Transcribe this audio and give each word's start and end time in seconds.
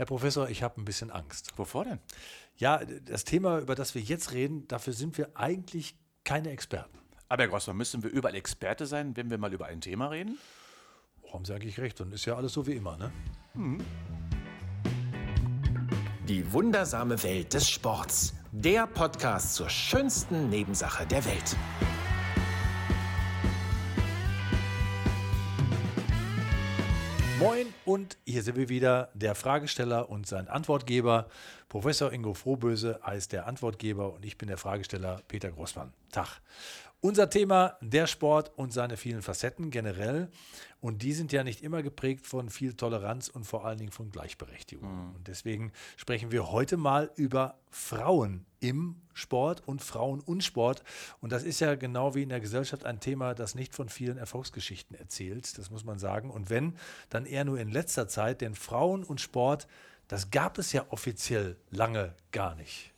Herr 0.00 0.06
Professor, 0.06 0.48
ich 0.48 0.62
habe 0.62 0.80
ein 0.80 0.86
bisschen 0.86 1.10
Angst. 1.10 1.52
Wovor 1.58 1.84
denn? 1.84 1.98
Ja, 2.56 2.80
das 3.04 3.24
Thema, 3.24 3.58
über 3.58 3.74
das 3.74 3.94
wir 3.94 4.00
jetzt 4.00 4.32
reden, 4.32 4.66
dafür 4.66 4.94
sind 4.94 5.18
wir 5.18 5.28
eigentlich 5.34 5.94
keine 6.24 6.48
Experten. 6.48 6.98
Aber 7.28 7.42
Herr 7.42 7.50
Grossmann, 7.50 7.76
müssen 7.76 8.02
wir 8.02 8.08
überall 8.08 8.34
Experte 8.34 8.86
sein, 8.86 9.14
wenn 9.18 9.28
wir 9.28 9.36
mal 9.36 9.52
über 9.52 9.66
ein 9.66 9.82
Thema 9.82 10.06
reden? 10.06 10.38
Haben 11.30 11.44
Sie 11.44 11.52
eigentlich 11.52 11.78
recht 11.78 12.00
und 12.00 12.14
ist 12.14 12.24
ja 12.24 12.34
alles 12.34 12.54
so 12.54 12.66
wie 12.66 12.72
immer, 12.72 12.96
ne? 12.96 13.12
Die 16.26 16.50
wundersame 16.50 17.22
Welt 17.22 17.52
des 17.52 17.68
Sports. 17.68 18.32
Der 18.52 18.86
Podcast 18.86 19.54
zur 19.54 19.68
schönsten 19.68 20.48
Nebensache 20.48 21.04
der 21.04 21.22
Welt. 21.26 21.56
Und 27.90 28.18
hier 28.24 28.44
sind 28.44 28.56
wir 28.56 28.68
wieder, 28.68 29.10
der 29.14 29.34
Fragesteller 29.34 30.10
und 30.10 30.24
sein 30.24 30.46
Antwortgeber. 30.46 31.26
Professor 31.68 32.12
Ingo 32.12 32.34
Frohböse 32.34 33.00
heißt 33.04 33.32
der 33.32 33.48
Antwortgeber 33.48 34.12
und 34.12 34.24
ich 34.24 34.38
bin 34.38 34.46
der 34.46 34.58
Fragesteller 34.58 35.22
Peter 35.26 35.50
Grossmann. 35.50 35.92
Tag. 36.12 36.40
Unser 37.02 37.30
Thema 37.30 37.78
der 37.80 38.06
Sport 38.06 38.52
und 38.58 38.74
seine 38.74 38.98
vielen 38.98 39.22
Facetten 39.22 39.70
generell. 39.70 40.28
Und 40.82 41.02
die 41.02 41.14
sind 41.14 41.32
ja 41.32 41.42
nicht 41.44 41.62
immer 41.62 41.82
geprägt 41.82 42.26
von 42.26 42.50
viel 42.50 42.74
Toleranz 42.74 43.28
und 43.28 43.44
vor 43.44 43.64
allen 43.64 43.78
Dingen 43.78 43.90
von 43.90 44.10
Gleichberechtigung. 44.10 45.14
Und 45.14 45.26
deswegen 45.26 45.72
sprechen 45.96 46.30
wir 46.30 46.52
heute 46.52 46.76
mal 46.76 47.10
über 47.16 47.58
Frauen 47.70 48.44
im 48.60 48.96
Sport 49.14 49.66
und 49.66 49.80
Frauen 49.82 50.20
und 50.20 50.44
Sport. 50.44 50.82
Und 51.20 51.32
das 51.32 51.42
ist 51.42 51.60
ja 51.60 51.74
genau 51.74 52.14
wie 52.14 52.22
in 52.22 52.28
der 52.28 52.40
Gesellschaft 52.40 52.84
ein 52.84 53.00
Thema, 53.00 53.34
das 53.34 53.54
nicht 53.54 53.74
von 53.74 53.88
vielen 53.88 54.18
Erfolgsgeschichten 54.18 54.94
erzählt. 54.94 55.56
Das 55.56 55.70
muss 55.70 55.84
man 55.84 55.98
sagen. 55.98 56.30
Und 56.30 56.50
wenn, 56.50 56.76
dann 57.08 57.24
eher 57.24 57.46
nur 57.46 57.58
in 57.58 57.70
letzter 57.70 58.08
Zeit. 58.08 58.42
Denn 58.42 58.54
Frauen 58.54 59.04
und 59.04 59.22
Sport, 59.22 59.68
das 60.06 60.30
gab 60.30 60.58
es 60.58 60.72
ja 60.74 60.84
offiziell 60.90 61.56
lange 61.70 62.14
gar 62.30 62.54
nicht. 62.54 62.92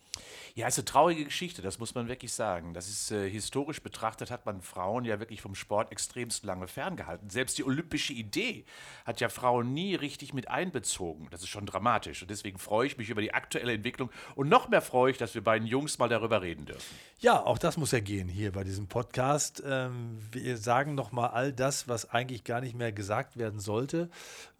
Ja, 0.55 0.67
ist 0.67 0.77
eine 0.77 0.85
traurige 0.85 1.25
Geschichte, 1.25 1.63
das 1.63 1.79
muss 1.79 1.95
man 1.95 2.07
wirklich 2.07 2.31
sagen. 2.31 2.75
Das 2.75 2.87
ist 2.87 3.09
äh, 3.09 3.27
historisch 3.27 3.81
betrachtet, 3.81 4.29
hat 4.29 4.45
man 4.45 4.61
Frauen 4.61 5.03
ja 5.03 5.19
wirklich 5.19 5.41
vom 5.41 5.55
Sport 5.55 5.91
extremst 5.91 6.45
lange 6.45 6.67
ferngehalten. 6.67 7.31
Selbst 7.31 7.57
die 7.57 7.63
olympische 7.63 8.13
Idee 8.13 8.63
hat 9.03 9.19
ja 9.19 9.29
Frauen 9.29 9.73
nie 9.73 9.95
richtig 9.95 10.31
mit 10.31 10.51
einbezogen. 10.51 11.27
Das 11.31 11.41
ist 11.41 11.49
schon 11.49 11.65
dramatisch. 11.65 12.21
Und 12.21 12.29
deswegen 12.29 12.59
freue 12.59 12.85
ich 12.85 12.99
mich 12.99 13.09
über 13.09 13.21
die 13.21 13.33
aktuelle 13.33 13.73
Entwicklung. 13.73 14.11
Und 14.35 14.47
noch 14.47 14.69
mehr 14.69 14.83
freue 14.83 15.09
ich, 15.09 15.17
dass 15.17 15.33
wir 15.33 15.43
beiden 15.43 15.67
Jungs 15.67 15.97
mal 15.97 16.07
darüber 16.07 16.43
reden 16.43 16.67
dürfen. 16.67 16.95
Ja, 17.17 17.43
auch 17.43 17.57
das 17.57 17.77
muss 17.77 17.91
ja 17.91 17.99
gehen 17.99 18.27
hier 18.27 18.51
bei 18.51 18.63
diesem 18.63 18.87
Podcast. 18.87 19.63
Ähm, 19.65 20.19
wir 20.31 20.57
sagen 20.57 20.93
nochmal 20.93 21.29
all 21.29 21.51
das, 21.51 21.87
was 21.87 22.11
eigentlich 22.11 22.43
gar 22.43 22.61
nicht 22.61 22.75
mehr 22.75 22.91
gesagt 22.91 23.37
werden 23.37 23.59
sollte, 23.59 24.11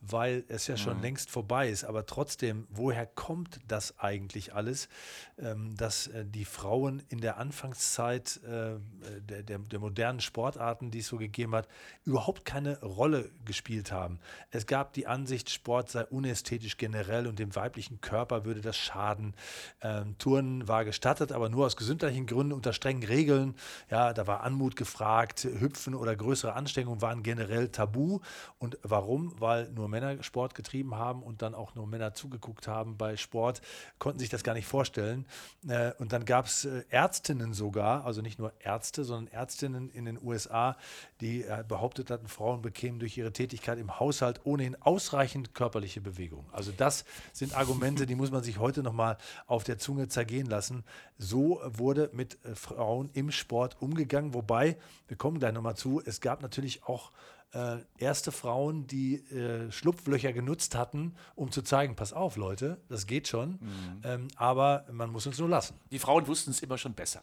weil 0.09 0.43
es 0.47 0.67
ja 0.67 0.75
schon 0.75 1.01
längst 1.01 1.31
vorbei 1.31 1.69
ist. 1.69 1.83
Aber 1.85 2.05
trotzdem, 2.05 2.67
woher 2.69 3.05
kommt 3.05 3.59
das 3.67 3.97
eigentlich 3.99 4.53
alles, 4.53 4.89
ähm, 5.37 5.75
dass 5.77 6.07
äh, 6.07 6.25
die 6.25 6.45
Frauen 6.45 7.01
in 7.09 7.21
der 7.21 7.37
Anfangszeit 7.37 8.39
äh, 8.43 8.75
der, 9.21 9.43
der, 9.43 9.59
der 9.59 9.79
modernen 9.79 10.19
Sportarten, 10.19 10.91
die 10.91 10.99
es 10.99 11.07
so 11.07 11.17
gegeben 11.17 11.55
hat, 11.55 11.67
überhaupt 12.03 12.43
keine 12.43 12.79
Rolle 12.81 13.31
gespielt 13.45 13.91
haben? 13.91 14.19
Es 14.51 14.67
gab 14.67 14.93
die 14.93 15.07
Ansicht, 15.07 15.49
Sport 15.49 15.89
sei 15.89 16.05
unästhetisch 16.05 16.77
generell 16.77 17.27
und 17.27 17.39
dem 17.39 17.55
weiblichen 17.55 18.01
Körper 18.01 18.45
würde 18.45 18.61
das 18.61 18.77
schaden. 18.77 19.33
Ähm, 19.81 20.17
Turnen 20.17 20.67
war 20.67 20.83
gestattet, 20.83 21.31
aber 21.31 21.49
nur 21.49 21.65
aus 21.65 21.77
gesundheitlichen 21.77 22.27
Gründen 22.27 22.53
unter 22.53 22.73
strengen 22.73 23.03
Regeln. 23.03 23.55
Ja, 23.89 24.13
da 24.13 24.27
war 24.27 24.43
Anmut 24.43 24.75
gefragt, 24.75 25.45
Hüpfen 25.45 25.95
oder 25.95 26.15
größere 26.15 26.53
Anstrengungen 26.53 27.01
waren 27.01 27.23
generell 27.23 27.69
tabu. 27.69 28.19
Und 28.59 28.77
warum? 28.83 29.39
Weil 29.39 29.69
nur 29.71 29.92
Männer 29.94 30.22
Sport 30.23 30.55
getrieben 30.55 30.95
haben 30.95 31.23
und 31.23 31.41
dann 31.41 31.55
auch 31.55 31.75
nur 31.75 31.88
Männer 31.88 32.13
zugeguckt 32.13 32.67
haben 32.67 32.97
bei 32.97 33.16
Sport, 33.16 33.61
konnten 34.00 34.19
sich 34.19 34.30
das 34.30 34.44
gar 34.44 34.53
nicht 34.53 34.67
vorstellen. 34.67 35.25
Äh, 35.67 35.94
Und 36.00 36.11
dann 36.11 36.25
gab 36.25 36.47
es 36.47 36.66
äh, 36.66 36.83
Ärztinnen 36.89 37.53
sogar, 37.53 38.05
also 38.05 38.22
nicht 38.22 38.39
nur 38.39 38.52
Ärzte, 38.59 39.03
sondern 39.03 39.31
Ärztinnen 39.33 39.89
in 39.91 40.05
den 40.05 40.19
USA, 40.22 40.75
die 41.22 41.44
äh, 41.44 41.63
behauptet 41.67 42.09
hatten, 42.09 42.28
Frauen 42.28 42.62
bekämen 42.62 43.00
durch 43.00 43.17
ihre 43.17 43.31
Tätigkeit 43.31 43.78
im 43.78 44.00
Haushalt 44.00 44.41
ohnehin 44.44 44.75
ausreichend 44.81 45.53
körperliche 45.53 46.01
Bewegung. 46.01 46.46
Also 46.51 46.72
das 46.75 47.06
sind 47.31 47.56
Argumente, 47.56 48.06
die 48.06 48.16
muss 48.16 48.31
man 48.31 48.44
sich 48.44 48.57
heute 48.57 48.84
nochmal 48.84 49.17
auf 49.46 49.63
der 49.63 49.78
Zunge 49.78 50.07
zergehen 50.07 50.47
lassen. 50.47 50.84
So 51.17 51.62
wurde 51.63 52.09
mit 52.13 52.38
Frauen 52.56 53.09
im 53.13 53.31
Sport 53.31 53.81
umgegangen, 53.81 54.34
wobei, 54.34 54.78
wir 55.07 55.17
kommen 55.17 55.40
gleich 55.40 55.53
nochmal 55.53 55.75
zu, 55.75 56.01
es 56.03 56.19
gab 56.19 56.41
natürlich 56.41 56.84
auch 56.84 57.12
äh, 57.53 57.78
erste 57.97 58.31
Frauen, 58.31 58.88
die 58.88 59.16
äh, 59.31 59.72
Schlupflöcher 59.72 60.34
genutzt 60.34 60.75
hatten, 60.75 61.16
um 61.36 61.52
zu 61.52 61.62
zeigen, 61.62 61.96
pass 61.96 62.12
auf 62.14 62.36
Leute, 62.36 62.81
das 62.90 63.06
geht 63.08 63.28
schon, 63.28 63.59
ähm, 64.03 64.28
aber 64.36 64.86
man 64.91 65.09
muss 65.12 65.28
uns 65.28 65.38
nur 65.40 65.50
lassen. 65.50 65.75
Die 65.91 66.00
Frauen 66.00 66.28
wussten 66.28 66.52
es 66.52 66.62
immer 66.62 66.78
schon 66.78 66.94
besser. 66.94 67.22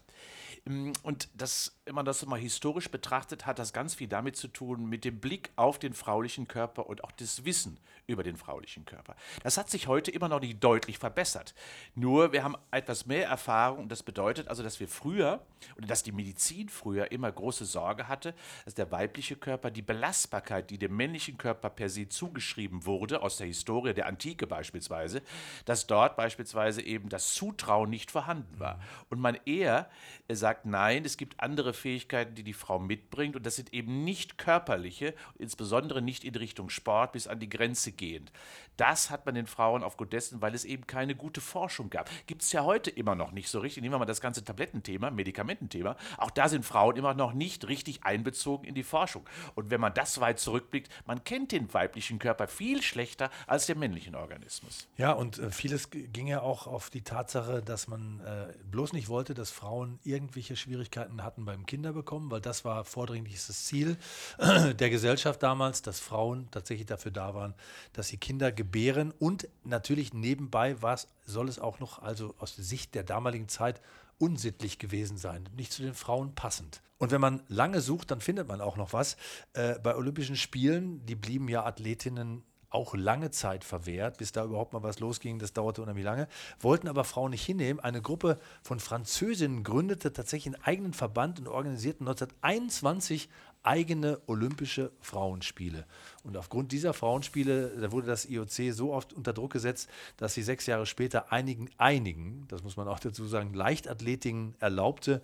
Ähm, 0.67 0.93
Und 1.03 1.29
das, 1.35 1.80
wenn 1.91 1.97
man 1.97 2.05
das 2.05 2.25
mal 2.25 2.39
historisch 2.39 2.89
betrachtet, 2.89 3.47
hat 3.47 3.59
das 3.59 3.73
ganz 3.73 3.97
viel 3.97 4.07
damit 4.07 4.37
zu 4.37 4.47
tun, 4.47 4.89
mit 4.89 5.05
dem 5.05 5.19
Blick 5.19 5.51
auf 5.57 5.77
den 5.77 5.93
fraulichen 5.93 6.47
Körper 6.47 6.87
und 6.87 7.03
auch 7.03 7.11
das 7.11 7.45
Wissen 7.45 7.79
über 8.07 8.23
den 8.23 8.37
fraulichen 8.37 8.85
Körper. 8.85 9.17
Das 9.43 9.57
hat 9.57 9.71
sich 9.71 9.89
heute 9.89 10.13
immer 10.13 10.29
noch 10.29 10.41
nicht 10.41 10.63
deutlich 10.63 10.99
verbessert. 10.99 11.53
Nur 11.97 12.33
wir 12.33 12.45
haben 12.45 12.55
etwas 12.71 13.07
mehr 13.07 13.27
Erfahrung 13.27 13.81
und 13.81 13.89
das 13.91 14.05
bedeutet 14.05 14.47
also, 14.47 14.63
dass 14.63 14.79
wir 14.79 14.87
früher 14.87 15.41
oder 15.77 15.89
dass 15.89 16.05
die 16.05 16.13
Medizin 16.13 16.69
früher 16.69 17.11
immer 17.11 17.31
große 17.31 17.65
Sorge 17.65 18.07
hatte, 18.07 18.35
dass 18.65 18.75
der 18.75 18.93
weibliche 18.93 19.35
Körper 19.35 19.73
die 19.73 19.83
Belastbarkeit, 19.83 20.71
die 20.71 20.79
dem 20.79 20.97
männlichen 20.97 21.39
Körper 21.39 21.71
per 21.71 21.89
se 21.89 22.09
zugeschrieben 22.09 22.87
wurde, 22.87 23.21
aus 23.23 23.37
der 23.37 23.49
Historie 23.49 23.95
der 23.95 24.07
Antike 24.07 24.47
beispielsweise, 24.47 25.23
dass 25.65 25.89
dort 25.89 26.17
beispielsweise 26.17 26.83
eben 26.83 27.09
das 27.09 27.35
Zutrauen 27.35 27.91
nicht 27.91 28.13
vorhanden 28.13 28.61
war. 28.61 28.81
Und 29.09 29.19
man 29.19 29.37
eher 29.45 29.91
äh, 30.29 30.37
sagt, 30.37 30.67
nein, 30.67 31.05
es 31.05 31.17
gibt 31.17 31.41
andere 31.41 31.75
Fähigkeiten, 31.81 32.35
die 32.35 32.43
die 32.43 32.53
Frau 32.53 32.79
mitbringt 32.79 33.37
und 33.37 33.45
das 33.47 33.57
sind 33.57 33.73
eben 33.73 34.05
nicht 34.05 34.39
körperliche, 34.39 35.15
insbesondere 35.39 36.03
nicht 36.03 36.25
in 36.25 36.35
Richtung 36.35 36.71
Sport 36.71 37.13
bis 37.13 37.27
an 37.27 37.41
die 37.41 37.49
Grenze 37.49 37.93
gehend. 37.93 38.33
Das 38.77 39.11
hat 39.11 39.27
man 39.27 39.35
den 39.35 39.47
Frauen 39.47 39.83
aufgrund 39.83 40.15
dessen, 40.15 40.41
weil 40.41 40.55
es 40.55 40.65
eben 40.65 40.87
keine 40.87 41.15
gute 41.15 41.43
Forschung 41.43 41.91
gab. 41.91 42.09
Gibt 42.27 42.43
es 42.43 42.53
ja 42.53 42.65
heute 42.65 42.89
immer 42.89 43.15
noch 43.15 43.31
nicht 43.33 43.49
so 43.49 43.61
richtig. 43.61 43.83
Nehmen 43.83 43.95
wir 43.95 43.99
mal 43.99 44.07
das 44.07 44.23
ganze 44.23 44.43
Tablettenthema, 44.43 45.11
Medikamententhema. 45.11 45.97
Auch 46.17 46.31
da 46.31 46.49
sind 46.49 46.65
Frauen 46.65 46.97
immer 46.97 47.13
noch 47.13 47.35
nicht 47.35 47.69
richtig 47.69 48.05
einbezogen 48.05 48.65
in 48.65 48.75
die 48.75 48.83
Forschung. 48.83 49.29
Und 49.55 49.71
wenn 49.71 49.81
man 49.81 49.93
das 49.93 50.21
weit 50.21 50.41
zurückblickt, 50.41 50.91
man 51.05 51.25
kennt 51.25 51.53
den 51.53 51.73
weiblichen 51.75 52.19
Körper 52.19 52.49
viel 52.49 52.83
schlechter 52.83 53.31
als 53.47 53.67
den 53.67 53.79
männlichen 53.79 54.15
Organismus. 54.15 54.89
Ja, 54.97 55.13
und 55.13 55.39
äh, 55.39 55.51
vieles 55.51 55.91
ging 55.91 56.27
ja 56.27 56.41
auch 56.41 56.67
auf 56.67 56.89
die 56.89 57.03
Tatsache, 57.03 57.63
dass 57.63 57.87
man 57.87 58.21
äh, 58.21 58.55
bloß 58.71 58.95
nicht 58.95 59.09
wollte, 59.09 59.35
dass 59.35 59.51
Frauen 59.51 59.99
irgendwelche 60.05 60.57
Schwierigkeiten 60.57 61.23
hatten 61.23 61.45
beim 61.45 61.67
Kinderbekommen, 61.71 62.33
weil 62.33 62.41
das 62.41 62.65
war 62.65 62.85
vordringlichstes 62.85 63.67
Ziel 63.67 63.97
der 64.39 64.91
Gesellschaft 64.91 65.41
damals, 65.41 65.83
dass 65.83 66.01
Frauen 66.01 66.49
tatsächlich 66.51 66.87
dafür 66.87 67.13
da 67.13 67.33
waren, 67.35 67.55
dass 67.93 68.09
sie 68.09 68.17
Kinder 68.17 68.51
gebären 68.51 69.15
und 69.21 69.49
natürlich 69.63 70.13
nebenbei 70.13 70.83
was 70.83 71.07
soll 71.25 71.49
es 71.49 71.61
auch 71.61 71.79
noch, 71.79 72.03
also 72.03 72.35
aus 72.39 72.57
der 72.57 72.65
Sicht 72.65 72.97
der 72.97 73.05
damaligen 73.05 73.49
Zeit, 73.49 73.81
unsittlich 74.19 74.79
gewesen 74.79 75.17
sein, 75.17 75.49
nicht 75.57 75.73
zu 75.73 75.83
den 75.83 75.95
Frauen 75.95 76.35
passend. 76.35 76.83
Und 76.99 77.13
wenn 77.13 77.21
man 77.21 77.43
lange 77.49 77.81
sucht, 77.81 78.11
dann 78.11 78.21
findet 78.21 78.49
man 78.49 78.61
auch 78.61 78.77
noch 78.77 78.93
was. 78.93 79.17
Äh, 79.55 79.79
bei 79.79 79.95
Olympischen 79.95 80.37
Spielen, 80.37 81.07
die 81.07 81.15
blieben 81.15 81.49
ja 81.49 81.65
Athletinnen 81.65 82.43
auch 82.71 82.95
lange 82.95 83.31
Zeit 83.31 83.65
verwehrt, 83.65 84.19
bis 84.19 84.33
da 84.33 84.45
überhaupt 84.45 84.73
mal 84.73 84.83
was 84.83 85.01
losging. 85.01 85.39
Das 85.39 85.53
dauerte 85.53 85.83
unheimlich 85.83 86.05
lange. 86.05 86.29
Wollten 86.61 86.89
aber 86.89 87.05
Frauen 87.05 87.33
nicht 87.33 87.45
hinnehmen. 87.45 87.81
Eine 87.81 88.01
Gruppe 88.01 88.39
von 88.63 88.81
Französinnen 88.81 89.65
gründete 89.65 90.13
tatsächlich 90.13 90.55
einen 90.55 90.65
eigenen 90.65 90.93
Verband 90.95 91.41
und 91.41 91.49
organisierten 91.49 92.07
1921 92.07 93.29
eigene 93.63 94.21
Olympische 94.27 94.91
Frauenspiele. 95.01 95.85
Und 96.23 96.37
aufgrund 96.37 96.73
dieser 96.73 96.95
Frauenspiele, 96.95 97.77
da 97.81 97.93
wurde 97.93 98.07
das 98.07 98.25
IOC 98.25 98.73
so 98.73 98.93
oft 98.93 99.13
unter 99.13 99.33
Druck 99.33 99.53
gesetzt, 99.53 99.89
dass 100.17 100.35
sie 100.35 100.43
sechs 100.43 100.67
Jahre 100.67 100.87
später 100.87 101.33
einigen, 101.33 101.69
einigen, 101.77 102.47
das 102.49 102.63
muss 102.63 102.77
man 102.77 102.89
auch 102.89 103.01
dazu 103.01 103.27
sagen, 103.27 103.53
Leichtathletiken 103.53 104.55
erlaubte, 104.61 105.23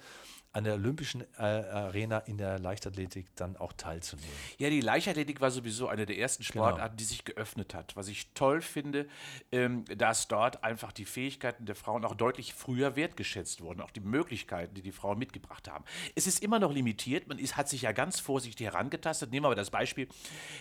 an 0.57 0.65
der 0.65 0.73
Olympischen 0.73 1.21
äh, 1.39 1.43
Arena 1.43 2.19
in 2.21 2.39
der 2.39 2.59
Leichtathletik 2.59 3.27
dann 3.37 3.59
auch 3.59 3.75
teilzunehmen. 3.75 4.33
Ja, 4.57 4.71
die 4.71 4.81
Leichtathletik 4.81 5.43
war 5.43 5.51
sowieso 5.51 5.87
eine 5.87 6.07
der 6.07 6.17
ersten 6.17 6.45
Sportarten, 6.45 6.97
die 6.97 7.05
sich 7.05 7.27
geöffnet 7.27 7.75
hat. 7.75 7.95
Was 7.95 8.09
ich 8.09 8.33
toll 8.33 8.63
finde, 8.63 9.07
ähm, 9.53 9.85
dass 9.85 10.29
dort 10.29 10.65
einfach 10.65 10.93
die 10.93 11.05
Fähigkeiten 11.05 11.67
der 11.67 11.75
Frauen 11.75 12.07
auch 12.07 12.15
deutlich 12.15 12.55
früher 12.55 12.97
wertgeschätzt 12.97 13.61
wurden, 13.61 13.83
auch 13.83 13.91
die 13.91 14.01
Möglichkeiten, 14.01 14.75
die 14.75 14.81
die 14.81 14.93
Frauen 14.93 15.19
mitgebracht 15.19 15.69
haben. 15.69 15.85
Es 16.15 16.27
ist 16.27 16.43
immer 16.43 16.59
noch 16.59 16.73
limitiert, 16.73 17.29
man 17.29 17.39
ist, 17.39 17.59
hat 17.59 17.69
sich 17.69 17.83
ja 17.83 17.93
ganz 17.93 18.19
vorsichtig 18.19 18.65
herangetastet. 18.67 19.31
Nehmen 19.31 19.45
wir 19.45 19.49
aber 19.49 19.57
das 19.57 19.69
Beispiel, 19.69 20.09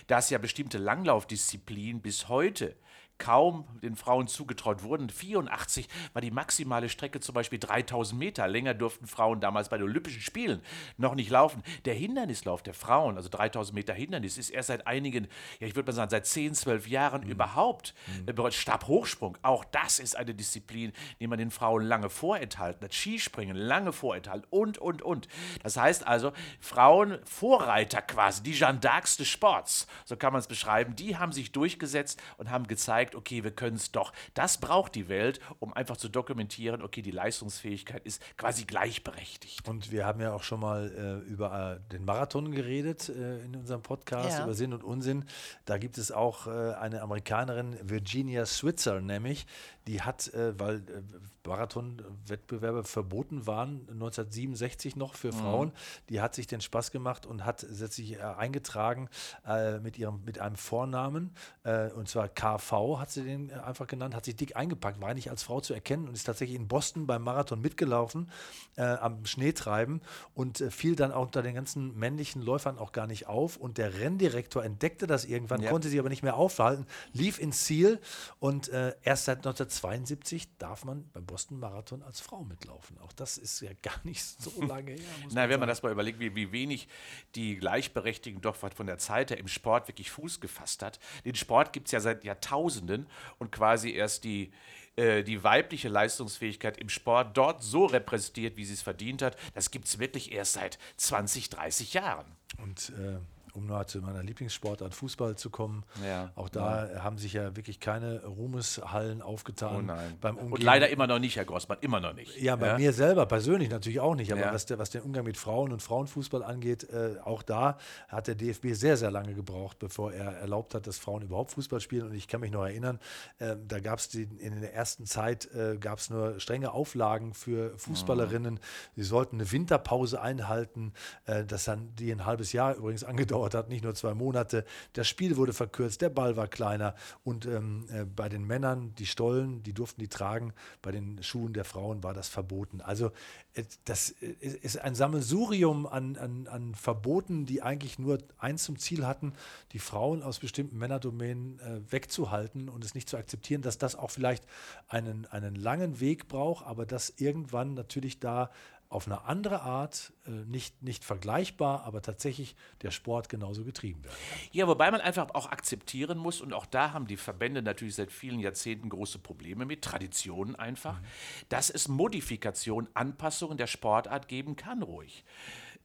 dass 0.08 0.28
ja 0.28 0.36
bestimmte 0.36 0.76
Langlaufdisziplinen 0.76 2.02
bis 2.02 2.28
heute 2.28 2.76
kaum 3.18 3.66
den 3.82 3.96
Frauen 3.96 4.28
zugetraut 4.28 4.82
wurden. 4.82 5.08
84 5.10 5.88
war 6.12 6.22
die 6.22 6.30
maximale 6.30 6.88
Strecke 6.88 7.20
zum 7.20 7.34
Beispiel 7.34 7.58
3000 7.58 8.18
Meter. 8.18 8.48
Länger 8.48 8.74
durften 8.74 9.06
Frauen 9.06 9.40
damals 9.40 9.68
bei 9.68 9.78
den 9.78 9.84
Olympischen 9.84 10.20
Spielen 10.20 10.60
noch 10.96 11.14
nicht 11.14 11.30
laufen. 11.30 11.62
Der 11.84 11.94
Hindernislauf 11.94 12.62
der 12.62 12.74
Frauen, 12.74 13.16
also 13.16 13.28
3000 13.28 13.74
Meter 13.74 13.94
Hindernis, 13.94 14.38
ist 14.38 14.50
erst 14.50 14.68
seit 14.68 14.86
einigen, 14.86 15.28
ja, 15.60 15.66
ich 15.66 15.76
würde 15.76 15.90
mal 15.90 15.94
sagen, 15.94 16.10
seit 16.10 16.26
10, 16.26 16.54
12 16.54 16.88
Jahren 16.88 17.22
mhm. 17.22 17.30
überhaupt. 17.30 17.94
Mhm. 18.26 18.50
Stabhochsprung, 18.50 19.38
auch 19.42 19.64
das 19.64 19.98
ist 19.98 20.16
eine 20.16 20.34
Disziplin, 20.34 20.92
die 21.20 21.26
man 21.26 21.38
den 21.38 21.50
Frauen 21.50 21.82
lange 21.84 22.10
vorenthalten 22.10 22.84
hat. 22.84 22.94
Skispringen 22.94 23.56
lange 23.56 23.92
vorenthalten 23.92 24.46
und, 24.50 24.78
und, 24.78 25.02
und. 25.02 25.28
Das 25.62 25.76
heißt 25.76 26.06
also, 26.06 26.32
Frauen 26.60 27.18
Vorreiter 27.24 28.02
quasi, 28.02 28.42
die 28.42 28.52
Jeanne 28.52 28.78
d'Arcs 28.78 29.18
des 29.18 29.28
Sports, 29.28 29.86
so 30.04 30.16
kann 30.16 30.32
man 30.32 30.40
es 30.40 30.46
beschreiben, 30.46 30.96
die 30.96 31.16
haben 31.16 31.32
sich 31.32 31.52
durchgesetzt 31.52 32.22
und 32.36 32.50
haben 32.50 32.66
gezeigt, 32.66 33.05
okay, 33.14 33.44
wir 33.44 33.50
können 33.50 33.76
es 33.76 33.92
doch. 33.92 34.12
Das 34.34 34.58
braucht 34.58 34.94
die 34.94 35.08
Welt, 35.08 35.40
um 35.58 35.72
einfach 35.72 35.96
zu 35.96 36.08
dokumentieren, 36.08 36.82
okay, 36.82 37.02
die 37.02 37.10
Leistungsfähigkeit 37.10 38.04
ist 38.04 38.22
quasi 38.36 38.64
gleichberechtigt. 38.64 39.68
Und 39.68 39.92
wir 39.92 40.06
haben 40.06 40.20
ja 40.20 40.32
auch 40.32 40.42
schon 40.42 40.60
mal 40.60 41.22
äh, 41.26 41.30
über 41.30 41.76
äh, 41.76 41.92
den 41.92 42.04
Marathon 42.04 42.52
geredet 42.52 43.08
äh, 43.08 43.44
in 43.44 43.56
unserem 43.56 43.82
Podcast, 43.82 44.38
ja. 44.38 44.44
über 44.44 44.54
Sinn 44.54 44.72
und 44.72 44.84
Unsinn. 44.84 45.24
Da 45.64 45.78
gibt 45.78 45.98
es 45.98 46.10
auch 46.10 46.46
äh, 46.46 46.74
eine 46.74 47.02
Amerikanerin, 47.02 47.76
Virginia 47.82 48.46
Switzer, 48.46 49.00
nämlich, 49.00 49.46
die 49.86 50.02
hat, 50.02 50.32
äh, 50.34 50.58
weil 50.58 50.76
äh, 50.76 51.02
Marathon-Wettbewerbe 51.46 52.82
verboten 52.84 53.46
waren, 53.46 53.86
1967 53.92 54.96
noch 54.96 55.14
für 55.14 55.28
mhm. 55.28 55.38
Frauen, 55.38 55.72
die 56.08 56.20
hat 56.20 56.34
sich 56.34 56.46
den 56.46 56.60
Spaß 56.60 56.90
gemacht 56.90 57.24
und 57.24 57.44
hat 57.44 57.60
sich 57.60 58.14
äh, 58.14 58.18
eingetragen 58.18 59.08
äh, 59.46 59.78
mit, 59.78 59.96
ihrem, 59.96 60.24
mit 60.24 60.40
einem 60.40 60.56
Vornamen, 60.56 61.30
äh, 61.62 61.90
und 61.92 62.08
zwar 62.08 62.28
KV 62.28 62.98
hat 62.98 63.10
sie 63.10 63.22
den 63.22 63.52
einfach 63.52 63.86
genannt, 63.86 64.14
hat 64.14 64.24
sich 64.24 64.34
dick 64.34 64.56
eingepackt, 64.56 65.00
war 65.00 65.14
nicht 65.14 65.30
als 65.30 65.44
Frau 65.44 65.60
zu 65.60 65.72
erkennen 65.72 66.08
und 66.08 66.14
ist 66.14 66.24
tatsächlich 66.24 66.58
in 66.58 66.66
Boston 66.66 67.06
beim 67.06 67.22
Marathon 67.22 67.60
mitgelaufen, 67.60 68.30
am 68.76 69.24
Schneetreiben 69.24 70.02
und 70.34 70.58
fiel 70.70 70.96
dann 70.96 71.12
auch 71.12 71.22
unter 71.26 71.42
den 71.42 71.54
ganzen 71.54 71.96
männlichen 71.96 72.42
Läufern 72.42 72.78
auch 72.78 72.92
gar 72.92 73.06
nicht 73.06 73.26
auf 73.26 73.56
und 73.56 73.78
der 73.78 74.00
Renndirektor 74.00 74.62
entdeckte 74.62 75.06
das 75.06 75.24
irgendwann, 75.24 75.62
ja. 75.62 75.70
konnte 75.70 75.88
sie 75.88 75.98
aber 75.98 76.08
nicht 76.08 76.22
mehr 76.22 76.36
aufhalten, 76.36 76.86
lief 77.12 77.38
ins 77.38 77.64
Ziel 77.64 78.00
und 78.38 78.70
erst 79.02 79.26
seit 79.26 79.44
19 79.44 79.68
72 79.76 80.56
darf 80.58 80.84
man 80.84 81.08
beim 81.12 81.26
Boston 81.26 81.58
Marathon 81.58 82.02
als 82.02 82.20
Frau 82.20 82.44
mitlaufen. 82.44 82.98
Auch 82.98 83.12
das 83.12 83.38
ist 83.38 83.60
ja 83.60 83.70
gar 83.82 83.98
nicht 84.04 84.22
so 84.22 84.62
lange 84.66 84.92
her. 84.92 85.00
Na, 85.30 85.48
wenn 85.48 85.60
man 85.60 85.68
das 85.68 85.82
mal 85.82 85.92
überlegt, 85.92 86.18
wie, 86.18 86.34
wie 86.34 86.52
wenig 86.52 86.88
die 87.34 87.56
Gleichberechtigung 87.56 88.40
doch 88.40 88.56
von 88.56 88.86
der 88.86 88.98
Zeit 88.98 89.30
her 89.30 89.38
im 89.38 89.48
Sport 89.48 89.88
wirklich 89.88 90.10
Fuß 90.10 90.40
gefasst 90.40 90.82
hat. 90.82 90.98
Den 91.24 91.34
Sport 91.34 91.72
gibt 91.72 91.88
es 91.88 91.92
ja 91.92 92.00
seit 92.00 92.24
Jahrtausenden 92.24 93.06
und 93.38 93.52
quasi 93.52 93.90
erst 93.90 94.24
die 94.24 94.52
äh, 94.96 95.22
die 95.22 95.44
weibliche 95.44 95.88
Leistungsfähigkeit 95.88 96.78
im 96.78 96.88
Sport 96.88 97.36
dort 97.36 97.62
so 97.62 97.84
repräsentiert, 97.84 98.56
wie 98.56 98.64
sie 98.64 98.72
es 98.72 98.82
verdient 98.82 99.20
hat, 99.20 99.36
das 99.54 99.70
gibt 99.70 99.84
es 99.84 99.98
wirklich 99.98 100.32
erst 100.32 100.54
seit 100.54 100.78
20, 100.96 101.50
30 101.50 101.92
Jahren. 101.92 102.26
Und 102.56 102.92
äh, 102.98 103.18
um 103.56 103.66
nur 103.66 103.86
zu 103.86 104.00
meiner 104.00 104.22
Lieblingssportart 104.22 104.94
Fußball 104.94 105.36
zu 105.36 105.50
kommen. 105.50 105.84
Ja, 106.06 106.30
auch 106.34 106.48
da 106.48 106.92
ja. 106.92 107.04
haben 107.04 107.18
sich 107.18 107.32
ja 107.32 107.56
wirklich 107.56 107.80
keine 107.80 108.24
Ruhmeshallen 108.24 109.22
aufgetan. 109.22 109.76
Oh 109.76 109.82
nein. 109.82 110.16
Beim 110.20 110.36
Und 110.36 110.62
leider 110.62 110.88
immer 110.88 111.06
noch 111.06 111.18
nicht, 111.18 111.36
Herr 111.36 111.44
Grossmann, 111.44 111.78
immer 111.80 112.00
noch 112.00 112.14
nicht. 112.14 112.36
Ja, 112.40 112.56
bei 112.56 112.68
ja. 112.68 112.78
mir 112.78 112.92
selber 112.92 113.26
persönlich 113.26 113.70
natürlich 113.70 114.00
auch 114.00 114.14
nicht. 114.14 114.32
Aber 114.32 114.52
was, 114.52 114.66
der, 114.66 114.78
was 114.78 114.90
den 114.90 115.02
Umgang 115.02 115.24
mit 115.24 115.36
Frauen 115.36 115.72
und 115.72 115.82
Frauenfußball 115.82 116.42
angeht, 116.42 116.88
äh, 116.90 117.16
auch 117.24 117.42
da 117.42 117.78
hat 118.08 118.26
der 118.26 118.34
DFB 118.34 118.72
sehr, 118.72 118.96
sehr 118.96 119.10
lange 119.10 119.34
gebraucht, 119.34 119.78
bevor 119.78 120.12
er 120.12 120.32
erlaubt 120.36 120.74
hat, 120.74 120.86
dass 120.86 120.98
Frauen 120.98 121.22
überhaupt 121.22 121.52
Fußball 121.52 121.80
spielen. 121.80 122.06
Und 122.08 122.14
ich 122.14 122.28
kann 122.28 122.40
mich 122.40 122.50
noch 122.50 122.64
erinnern, 122.64 122.98
äh, 123.38 123.56
da 123.66 123.80
gab 123.80 123.98
es 123.98 124.14
in 124.14 124.60
der 124.60 124.74
ersten 124.74 125.06
Zeit 125.06 125.52
äh, 125.54 125.76
gab 125.78 125.98
es 125.98 126.10
nur 126.10 126.40
strenge 126.40 126.72
Auflagen 126.72 127.34
für 127.34 127.76
Fußballerinnen. 127.78 128.54
Mhm. 128.54 128.60
Sie 128.96 129.02
sollten 129.02 129.36
eine 129.36 129.50
Winterpause 129.50 130.20
einhalten. 130.20 130.92
Äh, 131.24 131.44
das 131.44 131.64
dann 131.64 131.94
die 131.96 132.10
ein 132.10 132.26
halbes 132.26 132.52
Jahr 132.52 132.74
übrigens 132.74 133.04
angedauert 133.04 133.45
gedauert 133.46 133.54
hat, 133.54 133.68
nicht 133.68 133.84
nur 133.84 133.94
zwei 133.94 134.14
Monate. 134.14 134.64
Das 134.92 135.08
Spiel 135.08 135.36
wurde 135.36 135.52
verkürzt, 135.52 136.00
der 136.00 136.10
Ball 136.10 136.36
war 136.36 136.48
kleiner 136.48 136.94
und 137.24 137.46
ähm, 137.46 137.86
äh, 137.90 138.04
bei 138.04 138.28
den 138.28 138.44
Männern, 138.46 138.94
die 138.98 139.06
Stollen, 139.06 139.62
die 139.62 139.72
durften 139.72 140.00
die 140.00 140.08
tragen, 140.08 140.52
bei 140.82 140.92
den 140.92 141.22
Schuhen 141.22 141.52
der 141.52 141.64
Frauen 141.64 142.02
war 142.02 142.14
das 142.14 142.28
verboten. 142.28 142.80
Also 142.80 143.10
äh, 143.54 143.64
das 143.84 144.10
äh, 144.20 144.34
ist 144.40 144.78
ein 144.78 144.94
Sammelsurium 144.94 145.86
an, 145.86 146.16
an, 146.16 146.48
an 146.48 146.74
Verboten, 146.74 147.46
die 147.46 147.62
eigentlich 147.62 147.98
nur 147.98 148.18
eins 148.38 148.64
zum 148.64 148.78
Ziel 148.78 149.06
hatten, 149.06 149.32
die 149.72 149.78
Frauen 149.78 150.22
aus 150.22 150.38
bestimmten 150.38 150.78
Männerdomänen 150.78 151.60
äh, 151.60 151.80
wegzuhalten 151.92 152.68
und 152.68 152.84
es 152.84 152.94
nicht 152.94 153.08
zu 153.08 153.16
akzeptieren, 153.16 153.62
dass 153.62 153.78
das 153.78 153.96
auch 153.96 154.10
vielleicht 154.10 154.44
einen, 154.88 155.26
einen 155.26 155.54
langen 155.54 156.00
Weg 156.00 156.28
braucht, 156.28 156.66
aber 156.66 156.86
dass 156.86 157.12
irgendwann 157.16 157.74
natürlich 157.74 158.18
da 158.18 158.50
auf 158.88 159.06
eine 159.06 159.24
andere 159.24 159.62
Art, 159.62 160.12
äh, 160.26 160.30
nicht, 160.30 160.82
nicht 160.82 161.04
vergleichbar, 161.04 161.84
aber 161.84 162.02
tatsächlich 162.02 162.54
der 162.82 162.90
Sport 162.90 163.28
genauso 163.28 163.64
getrieben 163.64 164.04
werden 164.04 164.16
kann. 164.30 164.40
Ja, 164.52 164.68
wobei 164.68 164.90
man 164.90 165.00
einfach 165.00 165.28
auch 165.34 165.50
akzeptieren 165.50 166.18
muss, 166.18 166.40
und 166.40 166.52
auch 166.52 166.66
da 166.66 166.92
haben 166.92 167.06
die 167.06 167.16
Verbände 167.16 167.62
natürlich 167.62 167.96
seit 167.96 168.12
vielen 168.12 168.38
Jahrzehnten 168.38 168.88
große 168.88 169.18
Probleme 169.18 169.64
mit, 169.66 169.82
Traditionen 169.82 170.54
einfach, 170.56 171.00
mhm. 171.00 171.06
dass 171.48 171.70
es 171.70 171.88
Modifikationen, 171.88 172.88
Anpassungen 172.94 173.56
der 173.56 173.66
Sportart 173.66 174.28
geben 174.28 174.56
kann, 174.56 174.82
ruhig. 174.82 175.24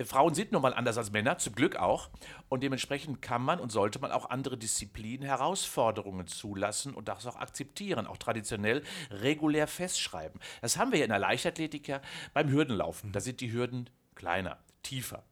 Frauen 0.04 0.34
sind 0.34 0.52
nun 0.52 0.62
mal 0.62 0.74
anders 0.74 0.98
als 0.98 1.12
Männer, 1.12 1.38
zum 1.38 1.56
Glück 1.56 1.76
auch. 1.76 2.10
Und 2.50 2.64
dementsprechend 2.64 3.22
kann 3.22 3.42
man 3.42 3.60
und 3.60 3.72
sollte 3.72 4.00
man 4.00 4.12
auch 4.12 4.30
andere 4.30 4.58
Disziplinen, 4.58 5.26
Herausforderungen 5.26 6.28
zulassen 6.28 6.94
und 6.94 7.08
das 7.08 7.26
auch 7.26 7.36
akzeptieren, 7.36 8.08
auch 8.08 8.18
traditionell 8.18 8.84
regulär 9.10 9.68
festschreiben. 9.68 10.40
Das 10.62 10.78
haben 10.78 10.92
wir 10.92 11.00
ja 11.00 11.06
in 11.06 11.12
der 11.12 11.20
Leichtathletik 11.20 11.88
ja 11.88 12.02
beim 12.34 12.50
Hürdenlaufen. 12.50 13.12
Da 13.12 13.20
sind 13.20 13.42
die 13.42 13.52
Hürden 13.52 13.90
kleiner, 14.16 14.58
tiefer. 14.84 15.24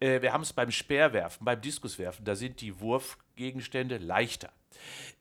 Äh, 0.00 0.22
wir 0.22 0.32
haben 0.32 0.42
es 0.42 0.52
beim 0.52 0.70
Speerwerfen, 0.70 1.44
beim 1.44 1.60
Diskuswerfen, 1.60 2.24
da 2.24 2.34
sind 2.34 2.60
die 2.60 2.80
Wurfgegenstände 2.80 3.98
leichter. 3.98 4.50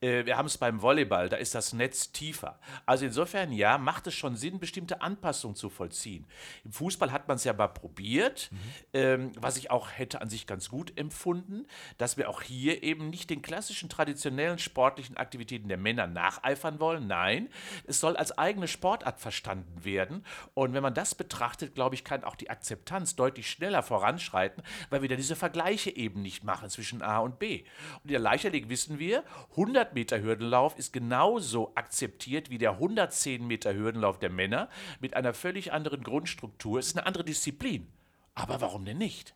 Äh, 0.01 0.25
wir 0.25 0.37
haben 0.37 0.45
es 0.45 0.57
beim 0.57 0.81
Volleyball, 0.81 1.29
da 1.29 1.37
ist 1.37 1.55
das 1.55 1.73
Netz 1.73 2.11
tiefer. 2.11 2.59
Also 2.85 3.05
insofern, 3.05 3.51
ja, 3.51 3.77
macht 3.77 4.07
es 4.07 4.13
schon 4.13 4.35
Sinn, 4.35 4.59
bestimmte 4.59 5.01
Anpassungen 5.01 5.55
zu 5.55 5.69
vollziehen. 5.69 6.25
Im 6.63 6.71
Fußball 6.71 7.11
hat 7.11 7.27
man 7.27 7.37
es 7.37 7.43
ja 7.43 7.53
mal 7.53 7.67
probiert, 7.67 8.49
mhm. 8.51 8.57
ähm, 8.93 9.31
was 9.39 9.57
ich 9.57 9.71
auch 9.71 9.89
hätte 9.91 10.21
an 10.21 10.29
sich 10.29 10.47
ganz 10.47 10.69
gut 10.69 10.97
empfunden, 10.97 11.65
dass 11.97 12.17
wir 12.17 12.29
auch 12.29 12.41
hier 12.41 12.83
eben 12.83 13.09
nicht 13.09 13.29
den 13.29 13.41
klassischen 13.41 13.89
traditionellen 13.89 14.59
sportlichen 14.59 15.17
Aktivitäten 15.17 15.67
der 15.67 15.77
Männer 15.77 16.07
nacheifern 16.07 16.79
wollen. 16.79 17.07
Nein, 17.07 17.49
es 17.87 17.99
soll 17.99 18.17
als 18.17 18.37
eigene 18.37 18.67
Sportart 18.67 19.19
verstanden 19.19 19.83
werden. 19.83 20.25
Und 20.53 20.73
wenn 20.73 20.83
man 20.83 20.93
das 20.93 21.15
betrachtet, 21.15 21.75
glaube 21.75 21.95
ich, 21.95 22.03
kann 22.03 22.23
auch 22.23 22.35
die 22.35 22.49
Akzeptanz 22.49 23.15
deutlich 23.15 23.49
schneller 23.49 23.83
voranschreiten, 23.83 24.63
weil 24.89 25.01
wir 25.01 25.09
dann 25.09 25.17
diese 25.17 25.35
Vergleiche 25.35 25.95
eben 25.95 26.21
nicht 26.21 26.43
machen 26.43 26.69
zwischen 26.69 27.01
A 27.01 27.19
und 27.19 27.39
B. 27.39 27.63
Und 28.03 28.05
in 28.05 28.11
der 28.11 28.19
Leichtathletik 28.19 28.69
wissen 28.69 28.99
wir, 28.99 29.23
100 29.51 29.93
Meter 29.93 30.21
Hürdenlauf 30.21 30.77
ist 30.77 30.93
genauso 30.93 31.71
akzeptiert 31.75 32.49
wie 32.49 32.57
der 32.57 32.71
110 32.73 33.45
Meter 33.45 33.73
Hürdenlauf 33.73 34.19
der 34.19 34.29
Männer 34.29 34.69
mit 34.99 35.15
einer 35.15 35.33
völlig 35.33 35.71
anderen 35.71 36.03
Grundstruktur. 36.03 36.79
Es 36.79 36.87
ist 36.87 36.97
eine 36.97 37.05
andere 37.07 37.23
Disziplin. 37.23 37.87
Aber 38.33 38.59
warum 38.59 38.83
denn 38.85 38.97
nicht? 38.97 39.33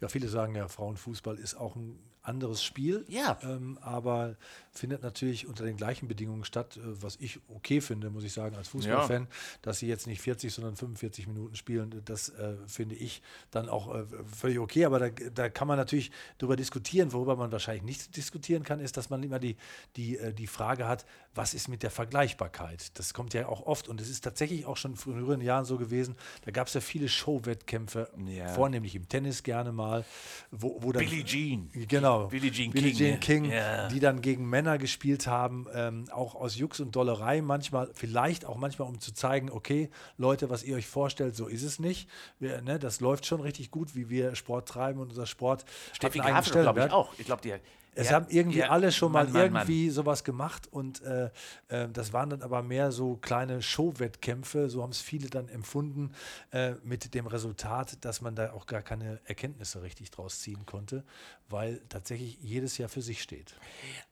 Ja, 0.00 0.08
viele 0.08 0.28
sagen 0.28 0.54
ja, 0.54 0.68
Frauenfußball 0.68 1.38
ist 1.38 1.54
auch 1.54 1.74
ein 1.74 1.98
anderes 2.26 2.62
Spiel, 2.62 3.04
ja. 3.08 3.38
Ähm, 3.42 3.78
aber 3.80 4.36
findet 4.72 5.02
natürlich 5.02 5.46
unter 5.46 5.64
den 5.64 5.76
gleichen 5.76 6.08
Bedingungen 6.08 6.44
statt, 6.44 6.76
äh, 6.76 6.80
was 7.02 7.16
ich 7.16 7.40
okay 7.48 7.80
finde, 7.80 8.10
muss 8.10 8.24
ich 8.24 8.32
sagen, 8.32 8.56
als 8.56 8.68
Fußballfan, 8.68 9.22
ja. 9.22 9.28
dass 9.62 9.78
sie 9.78 9.86
jetzt 9.86 10.06
nicht 10.06 10.20
40, 10.20 10.52
sondern 10.52 10.76
45 10.76 11.26
Minuten 11.26 11.56
spielen. 11.56 12.02
Das 12.04 12.28
äh, 12.30 12.56
finde 12.66 12.94
ich 12.94 13.22
dann 13.50 13.68
auch 13.68 13.94
äh, 13.94 14.04
völlig 14.26 14.58
okay, 14.58 14.84
aber 14.84 14.98
da, 14.98 15.08
da 15.08 15.48
kann 15.48 15.68
man 15.68 15.78
natürlich 15.78 16.10
darüber 16.38 16.56
diskutieren. 16.56 17.12
Worüber 17.12 17.36
man 17.36 17.52
wahrscheinlich 17.52 17.84
nicht 17.84 18.16
diskutieren 18.16 18.62
kann, 18.62 18.80
ist, 18.80 18.96
dass 18.96 19.10
man 19.10 19.22
immer 19.22 19.38
die, 19.38 19.56
die, 19.96 20.18
äh, 20.18 20.32
die 20.32 20.46
Frage 20.46 20.86
hat, 20.86 21.06
was 21.36 21.54
ist 21.54 21.68
mit 21.68 21.82
der 21.82 21.90
Vergleichbarkeit? 21.90 22.98
Das 22.98 23.14
kommt 23.14 23.34
ja 23.34 23.48
auch 23.48 23.66
oft 23.66 23.88
und 23.88 24.00
es 24.00 24.08
ist 24.08 24.22
tatsächlich 24.22 24.66
auch 24.66 24.76
schon 24.76 24.92
in 24.92 24.96
früheren 24.96 25.40
Jahren 25.40 25.64
so 25.64 25.76
gewesen. 25.76 26.16
Da 26.44 26.50
gab 26.50 26.68
es 26.68 26.74
ja 26.74 26.80
viele 26.80 27.08
Showwettkämpfe, 27.08 28.10
ja. 28.26 28.48
vornehmlich 28.48 28.94
im 28.94 29.08
Tennis 29.08 29.42
gerne 29.42 29.72
mal, 29.72 30.04
wo, 30.50 30.78
wo 30.82 30.92
dann. 30.92 31.04
Billie 31.04 31.24
Jean. 31.24 31.70
Genau. 31.72 32.26
Billie 32.28 32.50
Jean 32.50 32.70
Billie 32.70 32.90
King. 32.90 32.98
Jean 32.98 33.20
King, 33.20 33.44
ja. 33.50 33.88
die 33.88 34.00
dann 34.00 34.20
gegen 34.20 34.48
Männer 34.48 34.78
gespielt 34.78 35.26
haben, 35.26 35.66
ähm, 35.74 36.06
auch 36.10 36.34
aus 36.34 36.56
Jux 36.56 36.80
und 36.80 36.94
Dollerei 36.96 37.42
manchmal, 37.42 37.90
vielleicht 37.94 38.44
auch 38.44 38.56
manchmal, 38.56 38.88
um 38.88 39.00
zu 39.00 39.12
zeigen, 39.12 39.50
okay, 39.50 39.90
Leute, 40.16 40.50
was 40.50 40.62
ihr 40.62 40.76
euch 40.76 40.86
vorstellt, 40.86 41.36
so 41.36 41.46
ist 41.46 41.62
es 41.62 41.78
nicht. 41.78 42.08
Wir, 42.38 42.62
ne, 42.62 42.78
das 42.78 43.00
läuft 43.00 43.26
schon 43.26 43.40
richtig 43.40 43.70
gut, 43.70 43.94
wie 43.94 44.08
wir 44.08 44.34
Sport 44.34 44.68
treiben 44.68 45.00
und 45.00 45.10
unser 45.10 45.26
Sport. 45.26 45.64
Steffi 45.92 46.18
Graf, 46.18 46.50
glaube 46.50 46.86
ich, 46.86 46.92
auch. 46.92 47.12
Ich 47.18 47.26
glaube, 47.26 47.42
die 47.42 47.54
Es 47.98 48.10
Ja, 48.10 48.16
haben 48.16 48.26
irgendwie 48.28 48.58
ja, 48.58 48.68
alle 48.68 48.92
schon 48.92 49.10
mal 49.10 49.24
Mann, 49.24 49.32
Mann, 49.32 49.52
Mann. 49.52 49.62
irgendwie 49.62 49.88
sowas 49.88 50.22
gemacht 50.22 50.68
und 50.70 51.02
äh, 51.02 51.30
äh, 51.68 51.88
das 51.88 52.12
waren 52.12 52.28
dann 52.28 52.42
aber 52.42 52.62
mehr 52.62 52.92
so 52.92 53.16
kleine 53.16 53.62
Showwettkämpfe, 53.62 54.68
so 54.68 54.82
haben 54.82 54.90
es 54.90 55.00
viele 55.00 55.30
dann 55.30 55.48
empfunden, 55.48 56.12
äh, 56.52 56.74
mit 56.84 57.14
dem 57.14 57.26
Resultat, 57.26 58.04
dass 58.04 58.20
man 58.20 58.36
da 58.36 58.52
auch 58.52 58.66
gar 58.66 58.82
keine 58.82 59.18
Erkenntnisse 59.24 59.82
richtig 59.82 60.10
draus 60.10 60.40
ziehen 60.40 60.66
konnte, 60.66 61.04
weil 61.48 61.80
tatsächlich 61.88 62.36
jedes 62.42 62.76
Jahr 62.76 62.90
für 62.90 63.00
sich 63.00 63.22
steht. 63.22 63.54